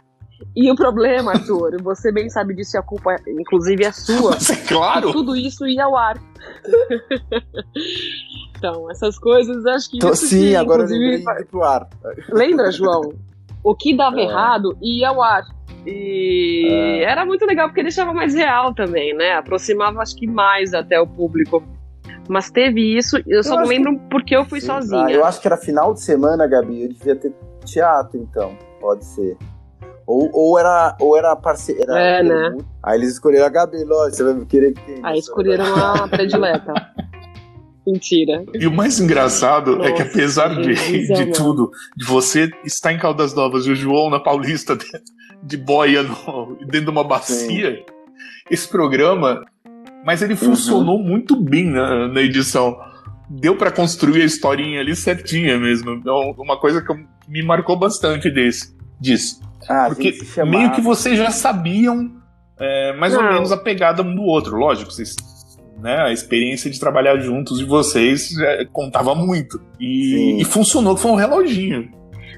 [0.55, 4.37] E o problema, Arthur, você bem sabe disso e a culpa, inclusive, é sua.
[4.67, 5.11] claro.
[5.11, 6.17] Tudo isso ia ao ar.
[8.57, 11.87] então, essas coisas, acho que Tô- isso sim, que, agora eu inclusive, ir pro ar.
[12.31, 13.13] Lembra, João?
[13.61, 14.23] O que dava É.
[14.23, 15.43] errado ia ao ar.
[15.85, 17.03] E É.
[17.03, 19.33] era muito legal porque deixava mais real também, né?
[19.33, 21.61] Aproximava, acho que mais até o público.
[22.29, 25.05] Mas teve isso, eu só Eu não acho lembro porque eu fui sozinha.
[25.05, 26.83] Ah, eu acho que era final de semana, Gabi.
[26.83, 27.33] Eu devia ter
[27.65, 28.55] teatro, então.
[28.79, 29.35] Pode ser.
[30.05, 31.99] Ou, ou era, ou era parceira.
[31.99, 32.55] É, né?
[32.83, 34.15] Aí eles escolheram a Gabi, lógico.
[34.17, 34.99] Você vai querer quem?
[35.03, 36.71] Aí escolheram a predileta.
[37.87, 38.43] Mentira.
[38.53, 42.99] E o mais engraçado é que Nossa, apesar de, de tudo, de você estar em
[42.99, 44.85] Caldas Novas e o João na Paulista de,
[45.41, 47.83] de boia no- dentro de uma bacia,
[48.51, 49.43] esse programa,
[50.05, 52.77] mas ele funcionou muito bem na, na edição.
[53.29, 55.91] Deu pra construir a historinha ali certinha mesmo.
[55.91, 56.93] Então, uma coisa que
[57.27, 59.39] me marcou bastante desse, disso.
[59.67, 62.19] Ah, Porque meio que vocês já sabiam
[62.59, 63.33] é, mais ou Não.
[63.33, 64.91] menos a pegada um do outro, lógico.
[64.91, 65.15] Vocês,
[65.79, 69.61] né, a experiência de trabalhar juntos de vocês é, contava muito.
[69.79, 71.89] E, e funcionou, foi um reloginho.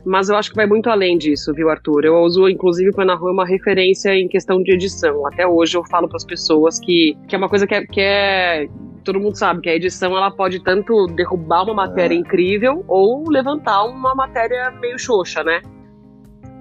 [0.03, 2.05] Mas eu acho que vai muito além disso, viu, Arthur?
[2.05, 5.27] Eu uso, inclusive, o Pena Rua uma referência em questão de edição.
[5.27, 8.01] Até hoje eu falo para as pessoas que, que é uma coisa que é, que
[8.01, 8.67] é-
[9.03, 13.83] Todo mundo sabe que a edição ela pode tanto derrubar uma matéria incrível ou levantar
[13.85, 15.59] uma matéria meio xoxa, né?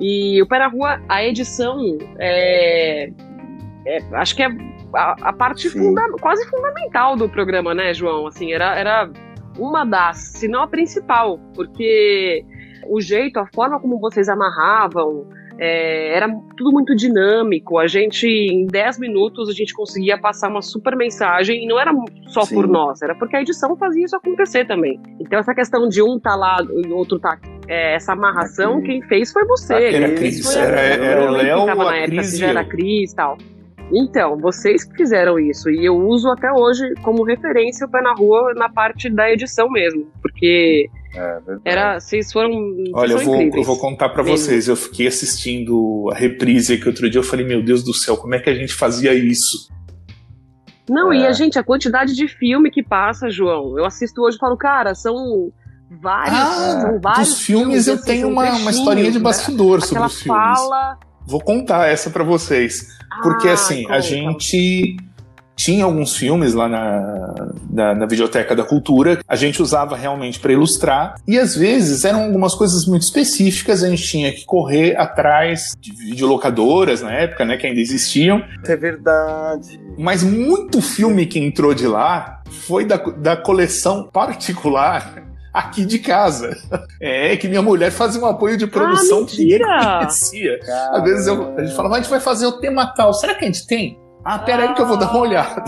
[0.00, 1.78] E o Pé na Rua, a edição
[2.18, 3.10] é.
[3.86, 4.48] é- acho que é
[4.94, 8.26] a, a parte funda- quase fundamental do programa, né, João?
[8.26, 9.10] Assim, era, era
[9.58, 12.42] uma das, se não a principal, porque
[12.90, 15.26] o jeito, a forma como vocês amarravam,
[15.58, 16.26] é, era
[16.56, 17.78] tudo muito dinâmico.
[17.78, 21.92] A gente, em 10 minutos, a gente conseguia passar uma super mensagem, e não era
[22.28, 24.98] só por nós, era porque a edição fazia isso acontecer também.
[25.20, 27.38] Então, essa questão de um tá lá e o outro tá.
[27.68, 29.74] é, essa amarração, quem fez foi você.
[29.74, 31.96] Era quem a fez Cris, foi a- era- era eu o Léo, tava a na
[31.98, 33.38] época, Cris era a Cris e tal.
[33.92, 38.14] Então, vocês que fizeram isso, e eu uso até hoje como referência o pé na
[38.14, 41.60] rua na parte da edição mesmo, porque É, verdade.
[41.64, 42.50] Era, vocês foram.
[42.94, 43.56] Olha, eu vou, incríveis.
[43.56, 44.38] eu vou contar pra Mesmo.
[44.38, 44.68] vocês.
[44.68, 47.18] Eu fiquei assistindo a reprise aqui outro dia.
[47.18, 49.68] Eu falei, meu Deus do céu, como é que a gente fazia isso?
[50.88, 51.28] Não, e É.
[51.28, 53.78] a gente, a quantidade de filme que passa, João.
[53.78, 55.52] Eu assisto hoje e falo, cara, são
[56.00, 56.38] vários.
[56.38, 59.24] Ah, são vários dos filmes eu assim, tenho uma, uma historinha de né?
[59.24, 60.42] bastidor sobre Aquela os filmes.
[60.58, 60.98] fala.
[61.26, 62.88] Vou contar essa pra vocês.
[63.22, 64.00] Porque Ah, assim, a conta.
[64.00, 64.96] gente
[65.64, 67.34] tinha alguns filmes lá na,
[67.70, 72.22] na, na Videoteca da Cultura, a gente usava realmente para ilustrar, e às vezes eram
[72.24, 77.58] algumas coisas muito específicas, a gente tinha que correr atrás de videolocadoras na época, né,
[77.58, 78.42] que ainda existiam.
[78.64, 79.78] É verdade.
[79.98, 86.56] Mas muito filme que entrou de lá foi da, da coleção particular aqui de casa.
[87.02, 89.98] É que minha mulher fazia um apoio de produção que ninguém mentira!
[90.00, 90.58] conhecia.
[90.92, 93.34] Às vezes eu- a gente falava, "Ah, a gente vai fazer o tema tal, será
[93.34, 93.98] que a gente tem?
[94.24, 95.64] Ah, pera aí que eu vou dar uma olhada.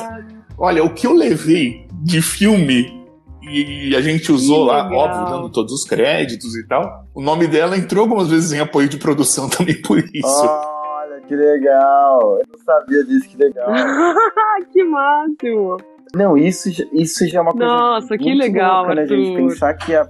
[0.59, 3.01] Olha, o que eu levei de filme
[3.43, 4.99] e a gente usou lá, legal.
[5.01, 7.07] óbvio, dando todos os créditos e tal.
[7.15, 10.27] O nome dela entrou algumas vezes em apoio de produção também por isso.
[10.47, 12.39] Olha, que legal.
[12.39, 13.69] Eu não sabia disso, que legal.
[14.73, 15.77] que máximo!
[16.15, 19.35] Não, isso, já- isso já é uma coisa Nossa, que muito legal, louca, né, gente?
[19.37, 20.07] Pensar que a-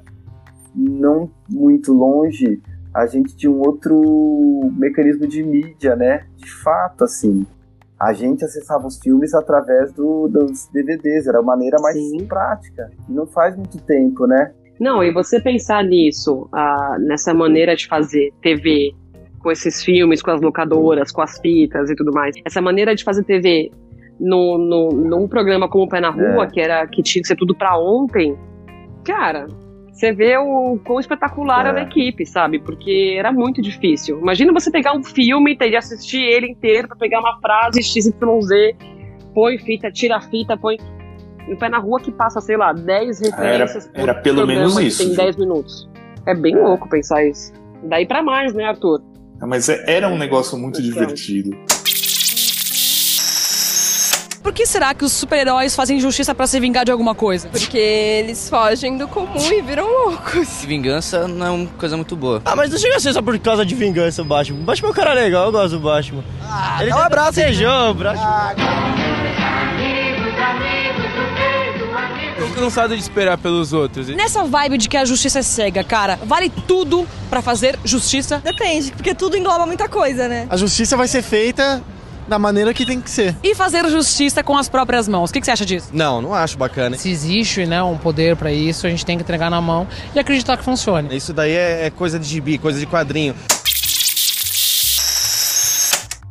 [0.75, 2.61] não muito longe
[2.95, 6.25] a gente tinha um outro mecanismo de mídia, né?
[6.37, 7.47] De fato, assim.
[8.03, 11.97] A gente acessava os filmes através do- dos DVDs, era a maneira mais
[12.27, 12.91] prática.
[13.09, 14.53] E não faz muito tempo, né?
[14.81, 18.91] Não, e você pensar nisso, ah, nessa maneira de fazer TV,
[19.39, 22.35] com esses filmes, com as locadoras, com as fitas e tudo mais.
[22.45, 23.71] Essa maneira de fazer TV
[24.19, 26.47] no, no, num programa como o Pé na Rua, É.
[26.49, 28.37] que era que tinha que ser tudo pra ontem,
[29.05, 29.47] cara,
[29.93, 31.69] você vê o quão espetacular É.
[31.69, 32.59] era a equipe, sabe?
[32.59, 34.19] Porque era muito difícil.
[34.19, 38.13] Imagina você pegar um filme e assistir ele inteiro pra pegar uma frase XYZ,
[39.35, 40.79] põe fita, tira a fita, põe.
[41.47, 44.79] E o Pé na Rua que passa, sei lá, 10 referências por era pelo menos
[44.79, 45.17] isso, Tem viu?
[45.17, 45.89] 10 minutos.
[46.25, 47.53] É bem louco pensar isso.
[47.83, 49.03] Daí pra mais, né, Arthur?
[49.41, 51.51] Mas é- era um negócio muito divertido.
[54.43, 57.49] Por que será que os super-heróis fazem justiça pra se vingar de alguma coisa?
[57.49, 60.65] Porque eles fogem do comum e viram loucos.
[60.65, 62.43] Vingança não é uma coisa muito boa.
[62.45, 64.59] Ah, mas não chega a ser só por causa de vingança o Batman.
[64.59, 66.25] O Batman é um cara legal, eu gosto do Batman.
[66.43, 67.35] Ah, Ele dá um abraço?
[67.35, 68.23] Sejou, abraço.
[72.39, 74.09] Tô cansado de esperar pelos outros.
[74.09, 78.41] Nessa vibe de que a justiça é cega, cara, vale tudo pra fazer justiça?
[78.45, 80.47] Depende, porque tudo engloba muita coisa, né?
[80.51, 81.81] A justiça vai ser feita
[82.27, 83.37] da maneira que tem que ser.
[83.43, 85.31] E fazer justiça com as próprias mãos.
[85.31, 85.89] O que, que você acha disso?
[85.93, 86.97] Não, não acho bacana.
[86.97, 90.19] Se existe né, um poder pra isso, a gente tem que entregar na mão e
[90.19, 91.15] acreditar que funcione.
[91.17, 93.35] Isso daí é, é coisa de gibi, coisa de quadrinho.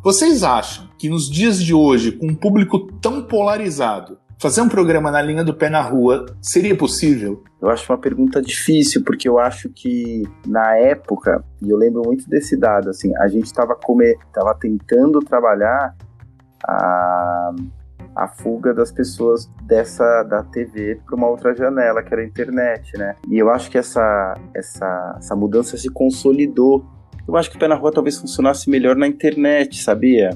[0.03, 5.11] Vocês acham que nos dias de hoje, com um público tão polarizado, fazer um programa
[5.11, 7.43] na linha do pé na rua seria possível?
[7.61, 12.27] Eu acho uma pergunta difícil, porque eu acho que na época, e eu lembro muito
[12.27, 13.77] desse dado, assim, a gente estava
[14.33, 15.95] tava tentando trabalhar
[16.67, 17.51] a...
[18.15, 22.97] a fuga das pessoas dessa da TV para uma outra janela, que era a internet,
[22.97, 23.15] né?
[23.29, 26.83] E eu acho que essa, essa, essa mudança se consolidou.
[27.27, 30.31] Eu acho que o Pé na Rua talvez funcionasse melhor na internet, sabia?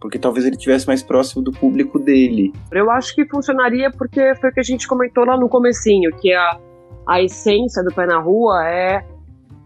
[0.00, 2.52] Porque talvez ele estivesse mais próximo do público dele.
[2.72, 6.32] Eu acho que funcionaria porque foi o que a gente comentou lá no comecinho, que
[6.32, 6.58] a,
[7.06, 9.04] a essência do Pé na Rua é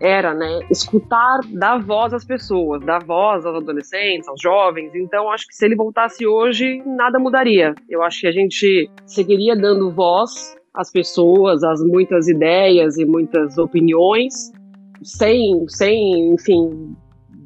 [0.01, 4.95] era, né, escutar, dar voz às pessoas, dar voz aos adolescentes, aos jovens.
[4.95, 7.75] Então, acho que se ele voltasse hoje, nada mudaria.
[7.89, 13.59] Eu acho que a gente seguiria dando voz às pessoas, às muitas ideias e muitas
[13.59, 14.51] opiniões,
[15.03, 16.97] sem, sem, enfim,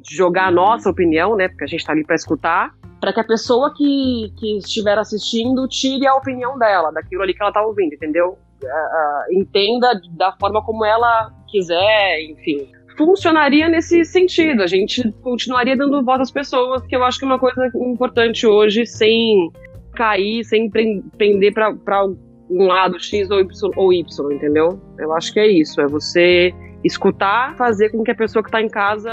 [0.07, 3.23] jogar a nossa opinião, né, porque a gente está ali para escutar, para que a
[3.23, 7.93] pessoa que, que estiver assistindo tire a opinião dela, daquilo ali que ela está ouvindo,
[7.93, 8.37] entendeu?
[8.63, 12.67] Ah, ah, entenda da forma como ela quiser, enfim.
[12.97, 17.27] Funcionaria nesse sentido, a gente continuaria dando voz às pessoas, que eu acho que é
[17.27, 19.51] uma coisa importante hoje, sem
[19.93, 22.05] cair, sem pren- pender para
[22.49, 24.79] um lado X ou Y, ou y, entendeu?
[24.97, 26.53] Eu acho que é isso, é você
[26.85, 29.11] escutar, fazer com que a pessoa que está em casa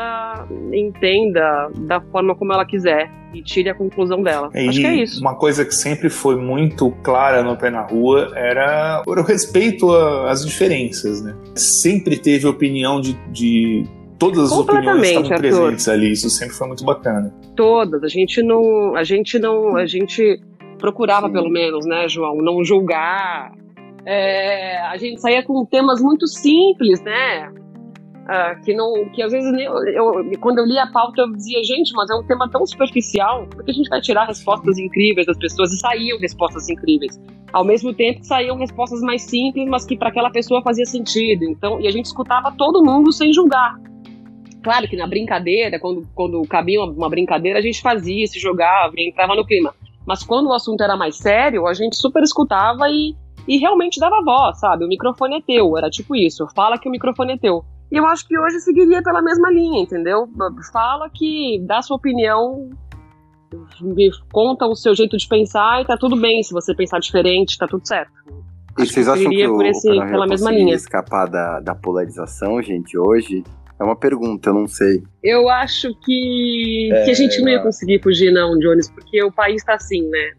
[0.73, 4.51] entenda da forma como ela quiser e tire a conclusão dela.
[4.55, 5.21] E Acho que é isso.
[5.21, 9.91] Uma coisa que sempre foi muito clara no pé na rua era o respeito
[10.27, 11.35] às diferenças, né?
[11.55, 13.87] Sempre teve opinião de, de
[14.19, 15.41] todas as opiniões estavam Arthur.
[15.41, 16.13] presentes ali.
[16.13, 17.35] Isso sempre foi muito bacana.
[17.57, 18.05] Todas.
[18.05, 18.95] A gente não.
[18.95, 19.77] A gente não.
[19.77, 20.39] A gente
[20.79, 23.53] procurava, pelo menos, né, João, não julgar.
[24.05, 27.51] É, a gente saía com temas muito simples, né?
[28.27, 29.09] Ah, que não.
[29.11, 32.15] Que às vezes eu, eu- quando eu lia a pauta, eu dizia, gente, mas é
[32.15, 36.19] um tema tão superficial, porque a gente vai tirar respostas incríveis das pessoas e saíam
[36.19, 37.21] respostas incríveis.
[37.53, 41.45] Ao mesmo tempo que saíam respostas mais simples, mas que para aquela pessoa fazia sentido.
[41.45, 43.79] Então, e a gente escutava todo mundo sem julgar.
[44.63, 48.93] Claro que na brincadeira, quando, quando cabia uma, uma brincadeira, a gente fazia, se jogava,
[48.97, 49.75] entrava no clima.
[50.07, 53.15] Mas quando o assunto era mais sério, a gente super escutava e,
[53.49, 54.85] e realmente dava voz, sabe?
[54.85, 57.65] O microfone é teu, era tipo isso, fala que o microfone é teu.
[57.93, 60.27] E eu acho que hoje seguiria pela mesma linha, entendeu?
[60.73, 62.71] Fala que dá sua opinião,
[64.33, 67.67] conta o seu jeito de pensar e tá tudo bem se você pensar diferente, tá
[67.67, 68.11] tudo certo.
[68.79, 70.75] E vocês acham que o, por esse, o pela mesma linha.
[70.75, 73.45] escapar da, da polarização, gente, hoje?
[73.79, 75.03] É uma pergunta, eu não sei.
[75.23, 79.31] Eu acho que, É, que a gente não ia conseguir fugir, não, Jones, porque o
[79.31, 80.33] país tá assim, né?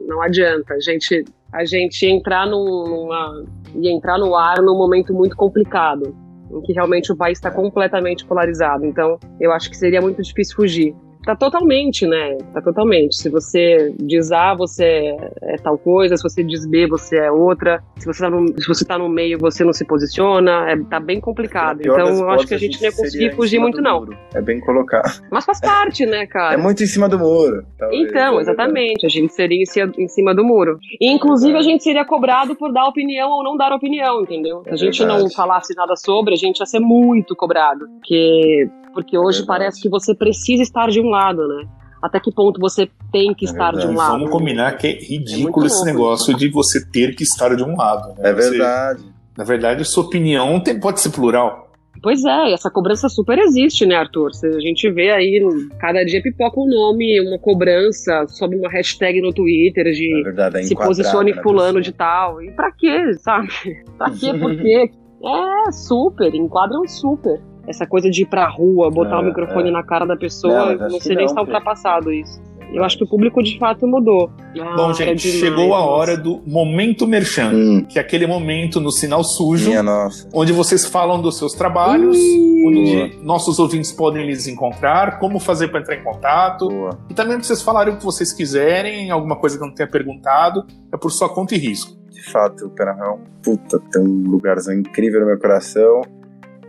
[0.00, 0.74] Não adianta.
[0.74, 3.44] A gente, a gente entrar num- numa.
[3.76, 6.14] ia entrar no ar num momento muito complicado,
[6.50, 8.84] em que realmente o país está completamente polarizado.
[8.84, 10.94] Então, eu acho que seria muito difícil fugir.
[11.30, 12.36] Tá totalmente, né?
[12.52, 13.14] Tá totalmente.
[13.14, 17.80] Se você diz A, você é tal coisa, se você diz B, você é outra.
[17.98, 20.68] Se você tá no, se você tá no meio, você não se posiciona.
[20.72, 21.82] É, tá bem complicado.
[21.82, 24.00] Então, eu acho que a hipóteses, gente não ia conseguir fugir muito, não.
[24.00, 24.16] muro.
[24.34, 25.22] É bem colocado.
[25.30, 26.54] Mas faz parte, né, cara?
[26.54, 27.64] É muito em cima do muro.
[27.78, 30.80] talvez, Então, é exatamente, a gente seria em ci- em cima do muro.
[31.00, 34.62] E, inclusive, a gente seria cobrado por dar opinião ou não dar opinião, entendeu?
[34.64, 37.86] Se a gente não falasse nada sobre, a gente ia ser muito cobrado.
[38.00, 41.66] Porque, porque hoje parece que você precisa estar de um lado, né?
[42.02, 44.12] Até que ponto você tem que estar de um lado?
[44.12, 47.62] Vamos combinar que é muito ridículo esse louco negócio de você ter que estar de
[47.62, 48.08] um lado.
[48.18, 48.30] né?
[48.30, 49.04] É Você- verdade.
[49.36, 51.68] na verdade, sua opinião tem- pode ser plural.
[52.02, 54.32] Pois é, essa cobrança super existe, né, Arthur?
[54.32, 55.42] Se a gente vê aí,
[55.78, 60.58] cada dia pipoca um nome, uma cobrança, sobe uma hashtag no Twitter de É verdade,
[60.60, 62.40] é se posicione fulano de tal.
[62.42, 63.48] E pra quê, sabe?
[63.98, 64.32] Pra quê?
[64.32, 64.90] Por quê?
[65.22, 67.38] É, super, enquadram super.
[67.70, 69.72] Essa coisa de ir pra rua, botar É, o microfone é.
[69.72, 72.42] na cara da pessoa, Não, não, sei nem se tá ultrapassado isso.
[72.72, 74.30] Eu acho que o público de fato mudou.
[74.60, 75.90] Ah, Bom, é gente, demais, chegou a nossa.
[75.90, 80.28] hora do momento merchan, que é aquele momento no sinal sujo, Minha nossa.
[80.32, 82.16] onde vocês falam dos seus trabalhos,
[82.64, 86.68] onde nossos ouvintes podem lhes encontrar, como fazer para entrar em contato,
[87.08, 89.88] e também pra vocês falarem o que vocês quiserem, alguma coisa que eu não tenha
[89.88, 91.98] perguntado, é por sua conta e risco.
[92.10, 96.02] De fato, o Pernambuco é um puta, tem um lugarzão incrível no meu coração.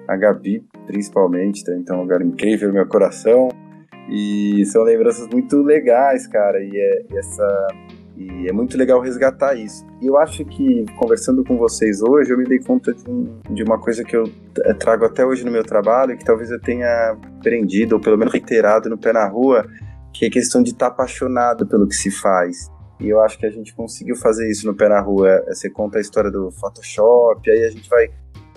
[0.08, 3.50] A Gabi, principalmente, tem tem um lugar incrível no meu coração.
[4.10, 6.60] E são lembranças muito legais, cara.
[6.62, 7.68] E é, e essa,
[8.18, 9.86] e é muito legal resgatar isso.
[10.02, 13.64] E eu acho que, conversando com vocês hoje, eu me dei conta de, um- de
[13.64, 14.26] uma coisa que eu
[14.66, 18.34] eh, trago até hoje no meu trabalho, que talvez eu tenha aprendido, ou pelo menos
[18.34, 19.66] reiterado no pé na rua,
[20.14, 22.70] que é a questão de estar apaixonado pelo que se faz.
[23.00, 25.42] E eu acho que a gente conseguiu fazer isso no pé na rua.
[25.48, 28.10] Você conta a história do Photoshop, aí a gente vai.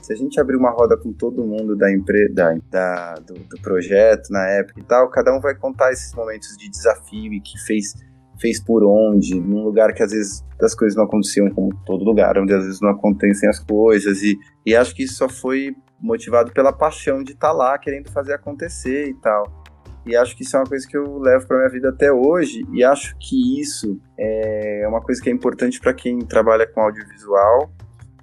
[0.05, 2.35] Se a gente abrir uma roda com todo mundo da empresa,
[2.71, 6.69] da, do, do projeto na época e tal, cada um vai contar esses momentos de
[6.69, 7.95] desafio e que fez,
[8.39, 12.37] fez por onde, num lugar que às vezes as coisas não aconteciam como todo lugar,
[12.37, 14.21] onde às vezes não acontecem as coisas.
[14.21, 14.37] E,
[14.67, 19.09] e acho que isso só foi motivado pela paixão de estar lá querendo fazer acontecer
[19.09, 19.65] e tal.
[20.05, 22.61] E acho que isso é uma coisa que eu levo para minha vida até hoje.
[22.75, 27.71] E acho que isso é uma coisa que é importante para quem trabalha com audiovisual.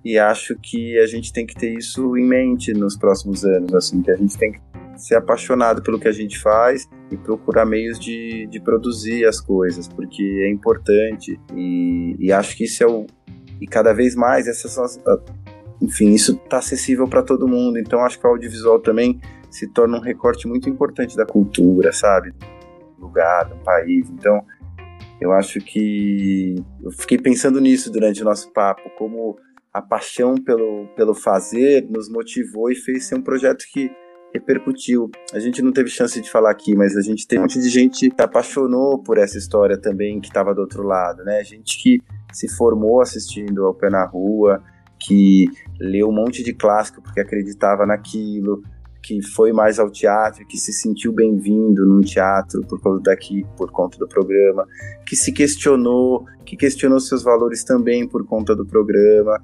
[0.04, 4.02] E acho que a gente tem que ter isso em mente nos próximos anos, assim,
[4.02, 4.60] que a gente tem que
[4.96, 9.88] ser apaixonado pelo que a gente faz e procurar meios de, de produzir as coisas,
[9.88, 11.40] porque é importante.
[11.56, 13.06] E, e acho que isso é o.
[13.60, 15.00] E cada vez mais, essas
[15.82, 17.78] enfim, isso está acessível para todo mundo.
[17.80, 22.32] Então acho que o audiovisual também se torna um recorte muito importante da cultura, sabe?
[22.98, 24.10] Do lugar, do país.
[24.10, 24.44] Então,
[25.20, 29.38] eu acho que eu fiquei pensando nisso durante o nosso papo, como
[29.74, 33.90] a paixão pelo, pelo fazer nos motivou e fez ser um projeto que
[34.34, 35.10] repercutiu.
[35.34, 37.70] A gente não teve chance de falar aqui, mas a gente tem um monte de
[37.70, 41.44] gente que apaixonou por essa história também, que estava do outro lado, né?
[41.44, 42.00] Gente que
[42.34, 44.64] se formou assistindo ao Pé na Rua,
[44.98, 45.48] que
[45.80, 48.62] leu um monte de clássico porque acreditava naquilo,
[49.02, 53.72] que foi mais ao teatro, que se sentiu bem-vindo num teatro por causa daqui, por
[53.72, 54.66] conta do programa,
[55.06, 59.42] que se questionou, que questionou seus valores também por conta do programa.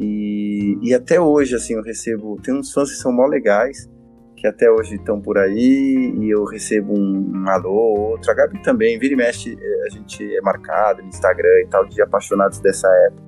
[0.00, 2.36] E, e até hoje, assim, eu recebo.
[2.42, 3.88] Tem uns fãs que são mó legais,
[4.36, 8.30] que até hoje estão por aí, e eu recebo um, um alô, outro.
[8.30, 11.86] A Gabi também, vira e mexe, eh, a gente é marcado no Instagram e tal,
[11.86, 13.22] de apaixonados dessa época.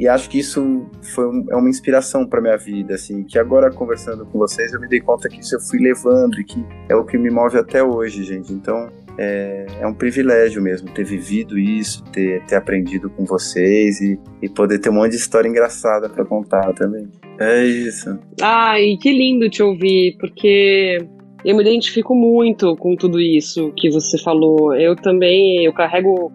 [0.00, 3.68] E acho que isso foi um- é uma inspiração para minha vida, assim, que agora
[3.68, 6.94] conversando com vocês eu me dei conta que isso eu fui levando e que é
[6.94, 8.52] o que me move até hoje, gente.
[8.52, 8.88] Então
[9.18, 14.48] é, é um privilégio mesmo ter vivido isso, ter, ter aprendido com vocês e, e
[14.48, 17.08] poder ter um monte de história engraçada para contar também.
[17.38, 18.16] É isso.
[18.40, 20.98] Ai, que lindo te ouvir, porque
[21.44, 24.74] eu me identifico muito com tudo isso que você falou.
[24.74, 26.32] Eu também, eu carrego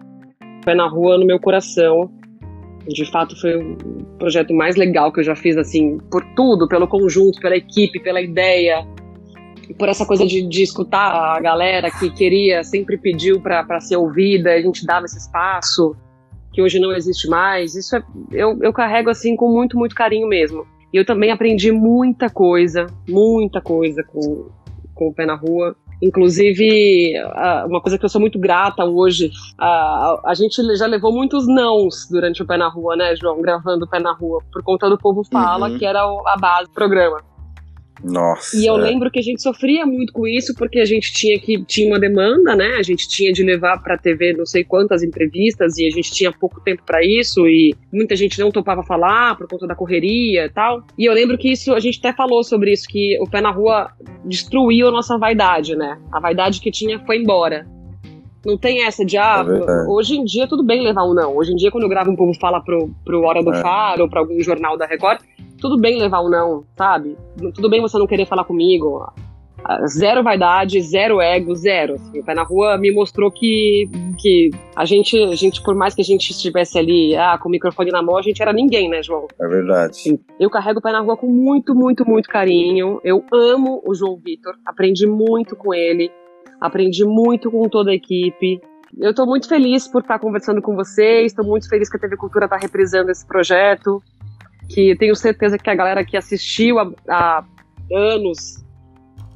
[0.64, 2.10] pé na rua no meu coração.
[2.86, 3.76] De fato, foi o
[4.18, 8.20] projeto mais legal que eu já fiz, assim, por tudo, pelo conjunto, pela equipe, pela
[8.20, 8.86] ideia,
[9.78, 14.52] por essa coisa de, de escutar a galera que queria, sempre pediu para ser ouvida,
[14.52, 15.96] a gente dava esse espaço,
[16.52, 17.74] que hoje não existe mais.
[17.74, 18.02] Isso é,
[18.32, 20.66] eu, eu carrego, assim, com muito, muito carinho mesmo.
[20.92, 24.48] E eu também aprendi muita coisa, muita coisa com,
[24.94, 25.76] com o pé na rua.
[26.00, 27.14] Inclusive,
[27.66, 32.06] uma coisa que eu sou muito grata hoje, a, a gente já levou muitos nãos
[32.10, 33.40] durante o Pé na Rua, né, João?
[33.40, 35.78] Gravando o Pé na Rua, por conta do Povo Fala, uhum.
[35.78, 37.22] que era a base do programa.
[38.02, 38.56] Nossa.
[38.56, 41.64] E eu lembro que a gente sofria muito com isso porque a gente tinha que
[41.64, 42.76] tinha uma demanda, né?
[42.78, 46.32] A gente tinha de levar para TV não sei quantas entrevistas e a gente tinha
[46.32, 50.50] pouco tempo para isso e muita gente não topava falar por conta da correria e
[50.50, 50.82] tal.
[50.98, 53.50] E eu lembro que isso a gente até falou sobre isso que o pé na
[53.50, 53.90] rua
[54.24, 55.98] destruiu a nossa vaidade, né?
[56.12, 57.66] A vaidade que tinha foi embora.
[58.44, 61.34] Não tem essa de, ah, é hoje em dia tudo bem levar um não.
[61.36, 63.62] Hoje em dia, quando eu gravo um povo fala pro, pro Hora do é.
[63.62, 65.20] Faro ou pra algum jornal da Record,
[65.64, 67.16] tudo bem levar um não, sabe?
[67.54, 69.10] Tudo bem você não querer falar comigo.
[69.86, 71.94] Zero vaidade, zero ego, zero.
[71.94, 73.88] Assim, o pé na rua me mostrou que,
[74.20, 77.50] que a gente, a gente, por mais que a gente estivesse ali ah, com o
[77.50, 79.26] microfone na mão, a gente era ninguém, né, João?
[79.40, 80.20] É verdade.
[80.38, 83.00] Eu carrego o pé na rua com muito, muito, muito carinho.
[83.02, 86.12] Eu amo o João Vitor, aprendi muito com ele,
[86.60, 88.60] aprendi muito com toda a equipe.
[88.98, 92.18] Eu estou muito feliz por estar conversando com vocês, estou muito feliz que a TV
[92.18, 94.02] Cultura está reprisando esse projeto
[94.68, 97.44] que tenho certeza que a galera que assistiu há, há
[97.92, 98.64] anos,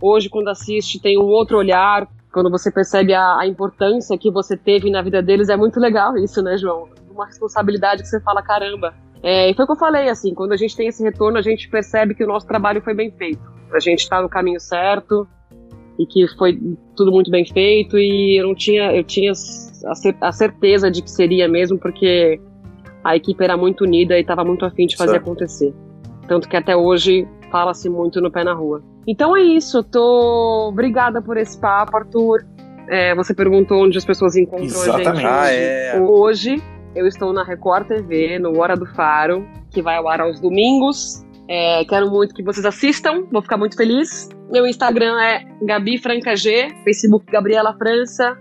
[0.00, 4.56] hoje quando assiste tem um outro olhar, quando você percebe a, a, importância que você
[4.56, 6.88] teve na vida deles, é muito legal isso, né, João?
[7.10, 8.94] Uma responsabilidade que você fala, caramba.
[9.22, 11.42] É, e foi o que eu falei, assim, quando a gente tem esse retorno, a
[11.42, 13.42] gente percebe que o nosso trabalho foi bem feito.
[13.72, 15.26] A gente está no caminho certo
[15.98, 16.60] e que foi
[16.94, 19.32] tudo muito bem feito e eu não tinha, eu tinha
[20.20, 22.40] a certeza de que seria mesmo, porque
[23.04, 25.24] a equipe era muito unida e estava muito afim de fazer certo.
[25.24, 25.74] acontecer.
[26.26, 28.82] Tanto que até hoje fala-se muito no pé na rua.
[29.06, 32.44] Então é isso, tô obrigada por esse papo, Arthur.
[32.88, 35.08] É, você perguntou onde as pessoas encontram Exatamente.
[35.08, 35.26] a gente.
[35.26, 36.00] Ah, é.
[36.00, 36.62] Hoje
[36.94, 41.24] eu estou na Record TV, no Hora do Faro, que vai ao ar aos domingos.
[41.48, 44.28] É, quero muito que vocês assistam, vou ficar muito feliz.
[44.50, 48.36] Meu Instagram é Gabi Franca G, Facebook Gabriela França,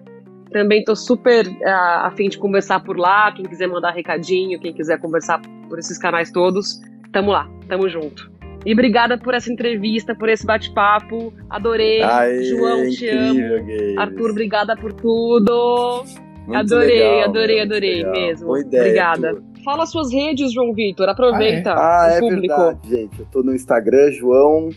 [0.51, 3.31] também tô super uh, a fim de conversar por lá.
[3.31, 6.81] Quem quiser mandar recadinho, quem quiser conversar por esses canais todos,
[7.11, 8.31] tamo lá, tamo junto.
[8.65, 11.33] E obrigada por essa entrevista, por esse bate-papo.
[11.49, 12.01] Adorei.
[12.01, 13.39] Aê, João, te amo.
[13.39, 13.97] Games.
[13.97, 16.03] Arthur, obrigada por tudo.
[16.45, 18.11] Muito adorei, legal, adorei, adorei legal.
[18.13, 18.47] mesmo.
[18.47, 19.27] Boa ideia, obrigada.
[19.29, 19.43] Arthur.
[19.63, 21.09] Fala suas redes, João Vitor.
[21.09, 22.09] Aproveita ah, é?
[22.09, 22.55] ah, o é público.
[22.55, 23.19] Verdade, gente.
[23.19, 24.69] Eu tô no Instagram, João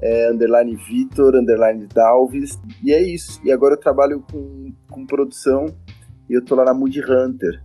[0.00, 3.40] é, underline Vitor, underline Dalves, e é isso.
[3.44, 5.66] E agora eu trabalho com, com produção
[6.28, 7.62] e eu tô lá na Mood Hunter.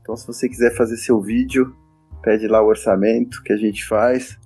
[0.00, 1.74] Então, se você quiser fazer seu vídeo,
[2.22, 4.38] pede lá o orçamento que a gente faz,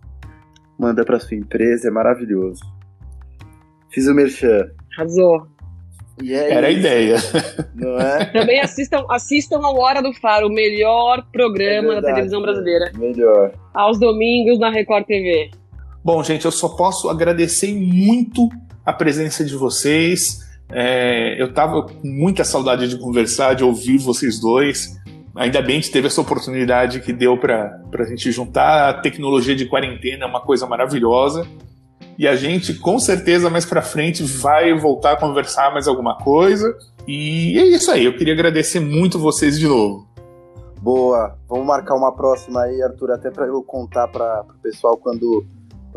[0.79, 2.63] manda para sua empresa, é maravilhoso.
[3.91, 4.71] Fiz o merchan.
[4.97, 5.47] Arrasou.
[6.23, 6.79] É Era isso.
[6.79, 7.17] a ideia.
[7.75, 8.25] Não é?
[8.33, 12.91] Também assistam, assistam ao Hora do Faro, o melhor programa é verdade, da televisão brasileira.
[12.97, 13.53] Melhor.
[13.73, 15.51] Aos domingos na Record TV.
[16.09, 18.49] Bom, gente, eu só posso agradecer muito
[18.83, 20.39] a presença de vocês.
[20.71, 24.99] É, eu tava com muita saudade de conversar, de ouvir vocês dois.
[25.37, 28.89] Ainda bem que teve essa oportunidade que deu para a gente juntar.
[28.89, 31.47] A tecnologia de quarentena é uma coisa maravilhosa.
[32.17, 36.75] E a gente, com certeza, mais para frente vai voltar a conversar mais alguma coisa.
[37.07, 38.07] E é isso aí.
[38.07, 40.09] Eu queria agradecer muito vocês de novo.
[40.81, 41.37] Boa.
[41.47, 45.45] Vamos marcar uma próxima aí, Arthur, até para eu contar para o pessoal quando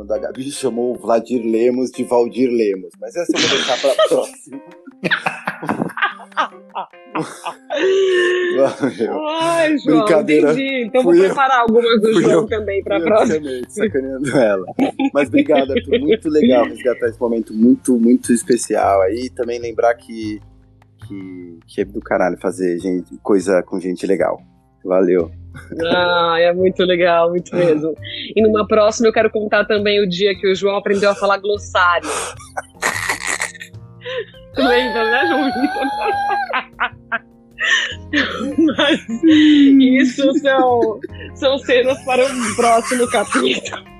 [0.01, 2.89] quando a Gabi chamou o Vladir Lemos de Valdir Lemos.
[2.99, 4.59] Mas essa eu vou deixar pra próxima.
[9.31, 10.53] Ai, João, Brincadeira.
[10.53, 10.85] entendi.
[10.87, 13.37] Então vou preparar eu, algumas do João eu, também pra próxima.
[13.37, 14.65] Também, sacaneando ela.
[15.13, 15.99] Mas obrigado, Arthur.
[15.99, 19.29] Muito legal resgatar esse momento muito, muito especial aí.
[19.29, 20.41] Também lembrar que,
[21.07, 24.41] que, que é do caralho fazer gente, coisa com gente legal.
[24.83, 25.31] Valeu.
[25.85, 27.93] Ah, é muito legal, muito mesmo.
[28.35, 31.37] E numa próxima eu quero contar também o dia que o João aprendeu a falar
[31.37, 32.09] glossário.
[34.57, 35.49] Lembra, né, João
[38.77, 40.99] Mas isso são,
[41.35, 43.91] são cenas para o próximo capítulo.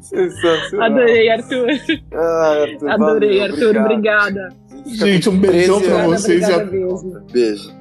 [0.00, 0.86] Sensacional.
[0.86, 1.68] Adorei, Arthur.
[2.12, 3.76] Ah, Arthur Adorei, valeu, Arthur.
[3.76, 4.38] Obrigado.
[4.38, 4.56] Obrigada.
[4.86, 6.44] Gente, um beijão pra vocês.
[6.44, 7.20] Obrigada mesmo.
[7.32, 7.79] Beijo.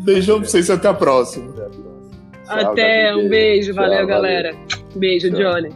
[0.00, 1.54] Beijão pra vocês até a próxima.
[2.48, 4.56] Até, um beijo, Tchau, valeu, valeu, galera.
[4.94, 5.40] Beijo, Tchau.
[5.40, 5.74] Johnny.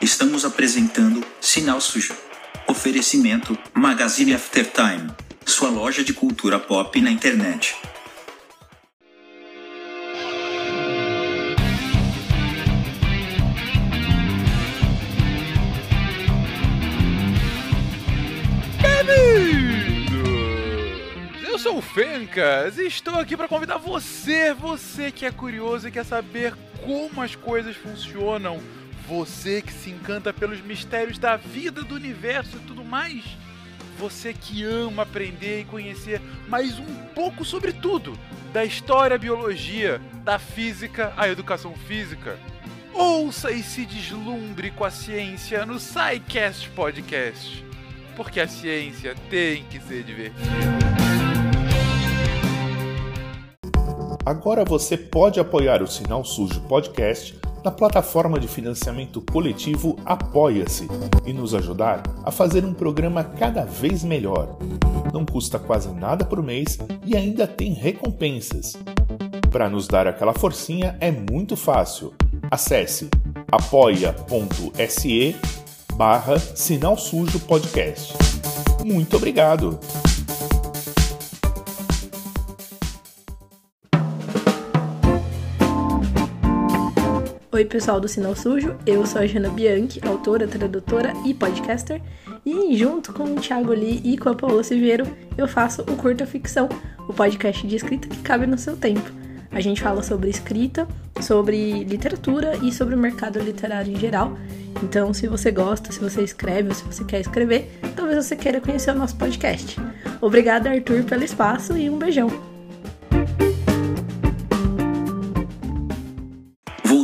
[0.00, 2.14] Estamos apresentando Sinal Sujo.
[2.66, 5.10] Oferecimento Magazine After Time,
[5.44, 7.74] sua loja de cultura pop na internet.
[21.68, 26.04] Sou o Fencas e estou aqui para convidar você, você que é curioso e quer
[26.04, 28.58] saber como as coisas funcionam,
[29.06, 33.22] você que se encanta pelos mistérios da vida, do universo e tudo mais,
[33.98, 38.18] você que ama aprender e conhecer mais um pouco sobre tudo,
[38.50, 42.38] da história, a biologia, da física, a educação física.
[42.94, 47.62] Ouça e se deslumbre com a ciência no SciCast Podcast,
[48.16, 50.77] porque a ciência tem que ser divertida.
[54.28, 57.34] Agora você pode apoiar o Sinal Sujo Podcast
[57.64, 60.86] na plataforma de financiamento coletivo Apoia-se
[61.24, 64.58] e nos ajudar a fazer um programa cada vez melhor.
[65.14, 66.76] Não custa quase nada por mês
[67.06, 68.76] e ainda tem recompensas.
[69.50, 72.12] Para nos dar aquela forcinha é muito fácil.
[72.50, 73.08] Acesse
[73.50, 75.36] apoia.se
[75.94, 78.12] barra Sinal Sujo Podcast.
[78.84, 79.80] Muito obrigado!
[87.58, 92.00] Oi, pessoal do Sinal Sujo, eu sou a Jana Bianchi, autora, tradutora e podcaster,
[92.46, 95.04] e junto com o Thiago Lee e com a Paola Silveiro,
[95.36, 96.68] eu faço o Curta Ficção,
[97.08, 99.10] o podcast de escrita que cabe no seu tempo.
[99.50, 100.86] A gente fala sobre escrita,
[101.20, 104.38] sobre literatura e sobre o mercado literário em geral.
[104.80, 108.60] Então, se você gosta, se você escreve ou se você quer escrever, talvez você queira
[108.60, 109.76] conhecer o nosso podcast.
[110.20, 112.47] Obrigada, Arthur, pelo espaço e um beijão.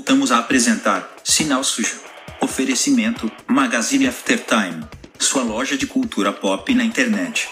[0.07, 1.99] Voltamos a apresentar Sinal Sujo.
[2.39, 4.85] Oferecimento Magazine Aftertime,
[5.19, 7.49] sua loja de cultura pop na internet.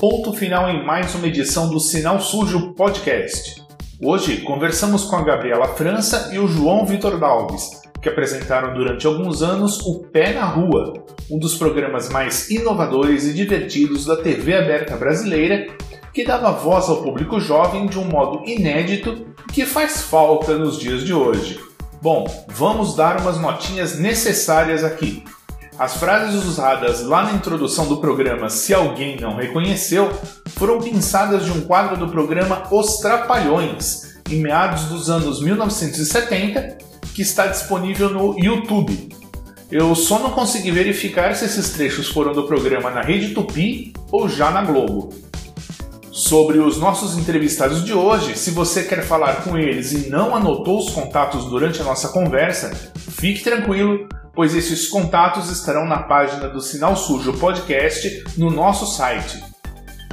[0.00, 3.62] Ponto final em mais uma edição do Sinal Sujo Podcast.
[4.02, 9.42] Hoje conversamos com a Gabriela França e o João Vitor Dalves, que apresentaram durante alguns
[9.42, 10.92] anos o Pé na Rua,
[11.30, 15.68] um dos programas mais inovadores e divertidos da TV aberta brasileira,
[16.12, 21.04] que dava voz ao público jovem de um modo inédito que faz falta nos dias
[21.04, 21.60] de hoje.
[22.02, 25.24] Bom, vamos dar umas notinhas necessárias aqui.
[25.78, 30.10] As frases usadas lá na introdução do programa Se Alguém Não Reconheceu
[30.56, 37.22] foram pinçadas de um quadro do programa Os Trapalhões, em meados dos anos 1970, que
[37.22, 39.08] está disponível no YouTube.
[39.70, 44.28] Eu só não consegui verificar se esses trechos foram do programa na Rede Tupi ou
[44.28, 45.14] já na Globo.
[46.10, 50.78] Sobre os nossos entrevistados de hoje, se você quer falar com eles e não anotou
[50.78, 56.60] os contatos durante a nossa conversa, fique tranquilo, pois esses contatos estarão na página do
[56.60, 59.42] Sinal Sujo Podcast no nosso site.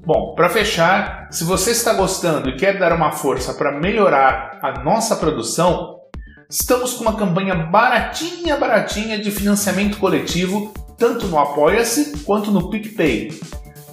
[0.05, 4.83] Bom, para fechar, se você está gostando e quer dar uma força para melhorar a
[4.83, 6.01] nossa produção,
[6.49, 13.39] estamos com uma campanha baratinha, baratinha de financiamento coletivo, tanto no Apoia-se quanto no PicPay.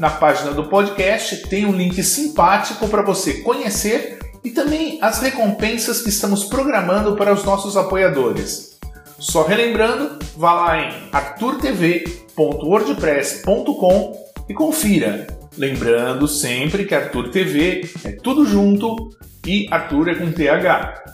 [0.01, 6.03] Na página do podcast tem um link simpático para você conhecer e também as recompensas
[6.03, 8.81] que estamos programando para os nossos apoiadores.
[9.17, 14.13] Só relembrando, vá lá em arturtv.wordpress.com
[14.49, 15.40] e confira.
[15.57, 19.11] Lembrando sempre que Arthur TV é tudo junto
[19.47, 21.05] e Arthur é com TH.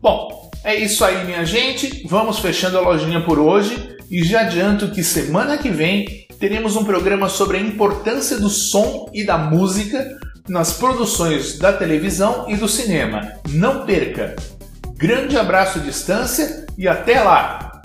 [0.00, 2.06] Bom, é isso aí, minha gente.
[2.08, 6.84] Vamos fechando a lojinha por hoje e já adianto que semana que vem teremos um
[6.84, 10.18] programa sobre a importância do som e da música
[10.48, 13.32] nas produções da televisão e do cinema.
[13.48, 14.36] Não perca!
[14.96, 17.82] Grande abraço à distância e até lá!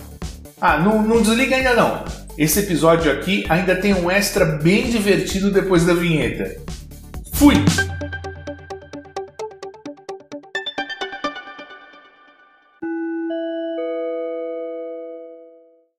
[0.60, 2.27] Ah, não, não desliga ainda não!
[2.38, 6.56] Esse episódio aqui ainda tem um extra bem divertido depois da vinheta.
[7.34, 7.56] Fui!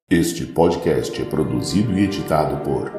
[0.09, 2.93] Este podcast é produzido e editado por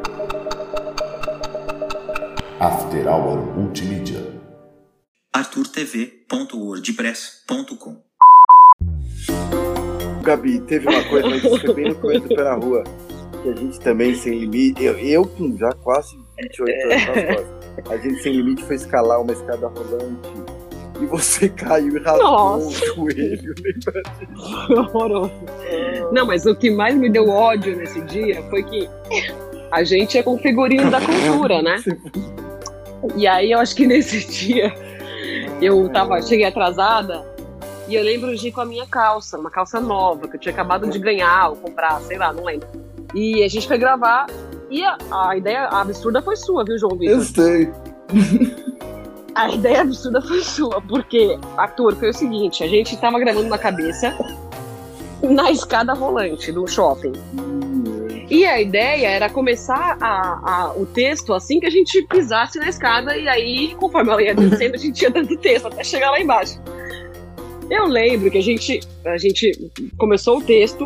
[2.59, 4.19] After Hour Multimídia.
[5.31, 8.01] arturtv.wordpress.com
[10.23, 12.83] Gabi, teve uma coisa, mas isso foi bem no começo na Rua,
[13.41, 17.91] que a gente também sem limite, eu, eu com já quase 28 anos nas costas,
[17.91, 20.29] a gente sem limite foi escalar uma escada rolante
[21.01, 22.67] e você caiu e rasgou Nossa.
[22.67, 23.55] o joelho.
[23.63, 24.73] lembra disso?
[24.73, 25.31] Horroroso.
[26.11, 28.89] Não, mas o que mais me deu ódio nesse dia foi que
[29.71, 31.77] a gente é com figurino da cultura, né?
[33.15, 34.73] E aí eu acho que nesse dia
[35.61, 37.25] eu tava, cheguei atrasada
[37.87, 40.53] e eu lembro de ir com a minha calça, uma calça nova, que eu tinha
[40.53, 42.67] acabado de ganhar ou comprar, sei lá, não lembro.
[43.13, 44.27] E a gente foi gravar
[44.69, 47.15] e a, a ideia absurda foi sua, viu, João Vitor?
[47.17, 47.71] Eu sei.
[49.35, 53.57] A ideia absurda foi sua, porque, Arthur, foi o seguinte, a gente tava gravando na
[53.57, 54.15] cabeça
[55.23, 57.13] na escada rolante do shopping.
[58.29, 62.69] E a ideia era começar a- a- o texto assim que a gente pisasse na
[62.69, 66.19] escada, e aí, conforme ela ia descendo, a gente ia dando texto até chegar lá
[66.19, 66.59] embaixo.
[67.71, 70.85] Eu lembro que a gente, a gente começou o texto,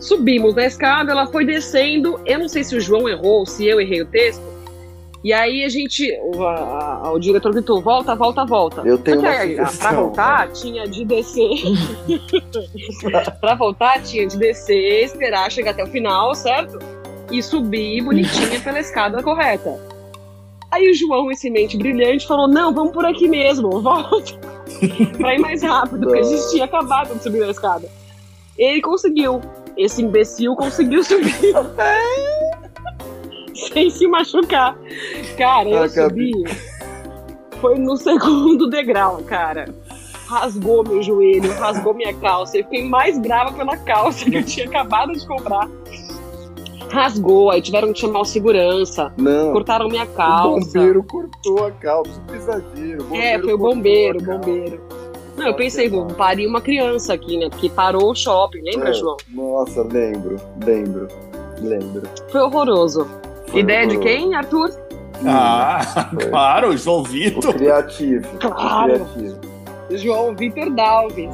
[0.00, 2.18] subimos na escada, ela foi descendo.
[2.26, 4.42] Eu não sei se o João errou, se eu errei o texto.
[5.22, 8.80] E aí a gente, o, a- a- o diretor gritou: volta, volta, volta.
[8.86, 9.94] Eu tenho Só que uma aí, pra sugestão.
[10.04, 11.50] voltar, tinha de descer.
[13.40, 16.78] pra voltar, tinha de descer, esperar chegar até o final, certo?
[17.30, 19.78] E subir bonitinha pela escada correta.
[20.70, 24.32] Aí o João, esse mente brilhante, falou: não, vamos por aqui mesmo, volta.
[25.18, 27.86] pra ir mais rápido, porque a gente tinha acabado de subir na escada.
[28.56, 29.40] Ele conseguiu.
[29.80, 31.34] Esse imbecil conseguiu subir.
[33.72, 34.76] Sem se machucar.
[35.38, 36.32] Cara, eu Ah, Gabi.
[36.32, 36.44] subi.
[37.60, 39.66] Foi no segundo degrau, cara.
[40.26, 42.56] Rasgou meu joelho, rasgou minha calça.
[42.58, 45.68] Eu fiquei mais brava pela calça que eu tinha acabado de comprar.
[46.90, 49.12] Rasgou, aí tiveram que chamar o segurança.
[49.16, 49.52] Não.
[49.52, 50.78] Cortaram minha O calça.
[50.78, 53.06] bombeiro cortou a calça, que exagero.
[53.10, 54.80] O É, foi o bombeiro, o bombeiro.
[55.40, 57.48] Não, eu pensei, vou parir uma criança aqui, né?
[57.48, 59.16] Porque parou o shopping, lembra, É, João?
[59.30, 61.08] Nossa, lembro, lembro,
[61.60, 62.02] lembro.
[62.30, 63.08] Foi horroroso.
[63.48, 64.16] Foi Ideia de horroroso.
[64.18, 64.70] quem, Arthur?
[65.26, 65.80] Ah,
[66.30, 67.54] claro, João Vitor.
[67.54, 68.28] Criativo.
[68.38, 68.92] Claro.
[69.06, 69.40] Criativo.
[69.92, 71.30] João Vitor Dalves.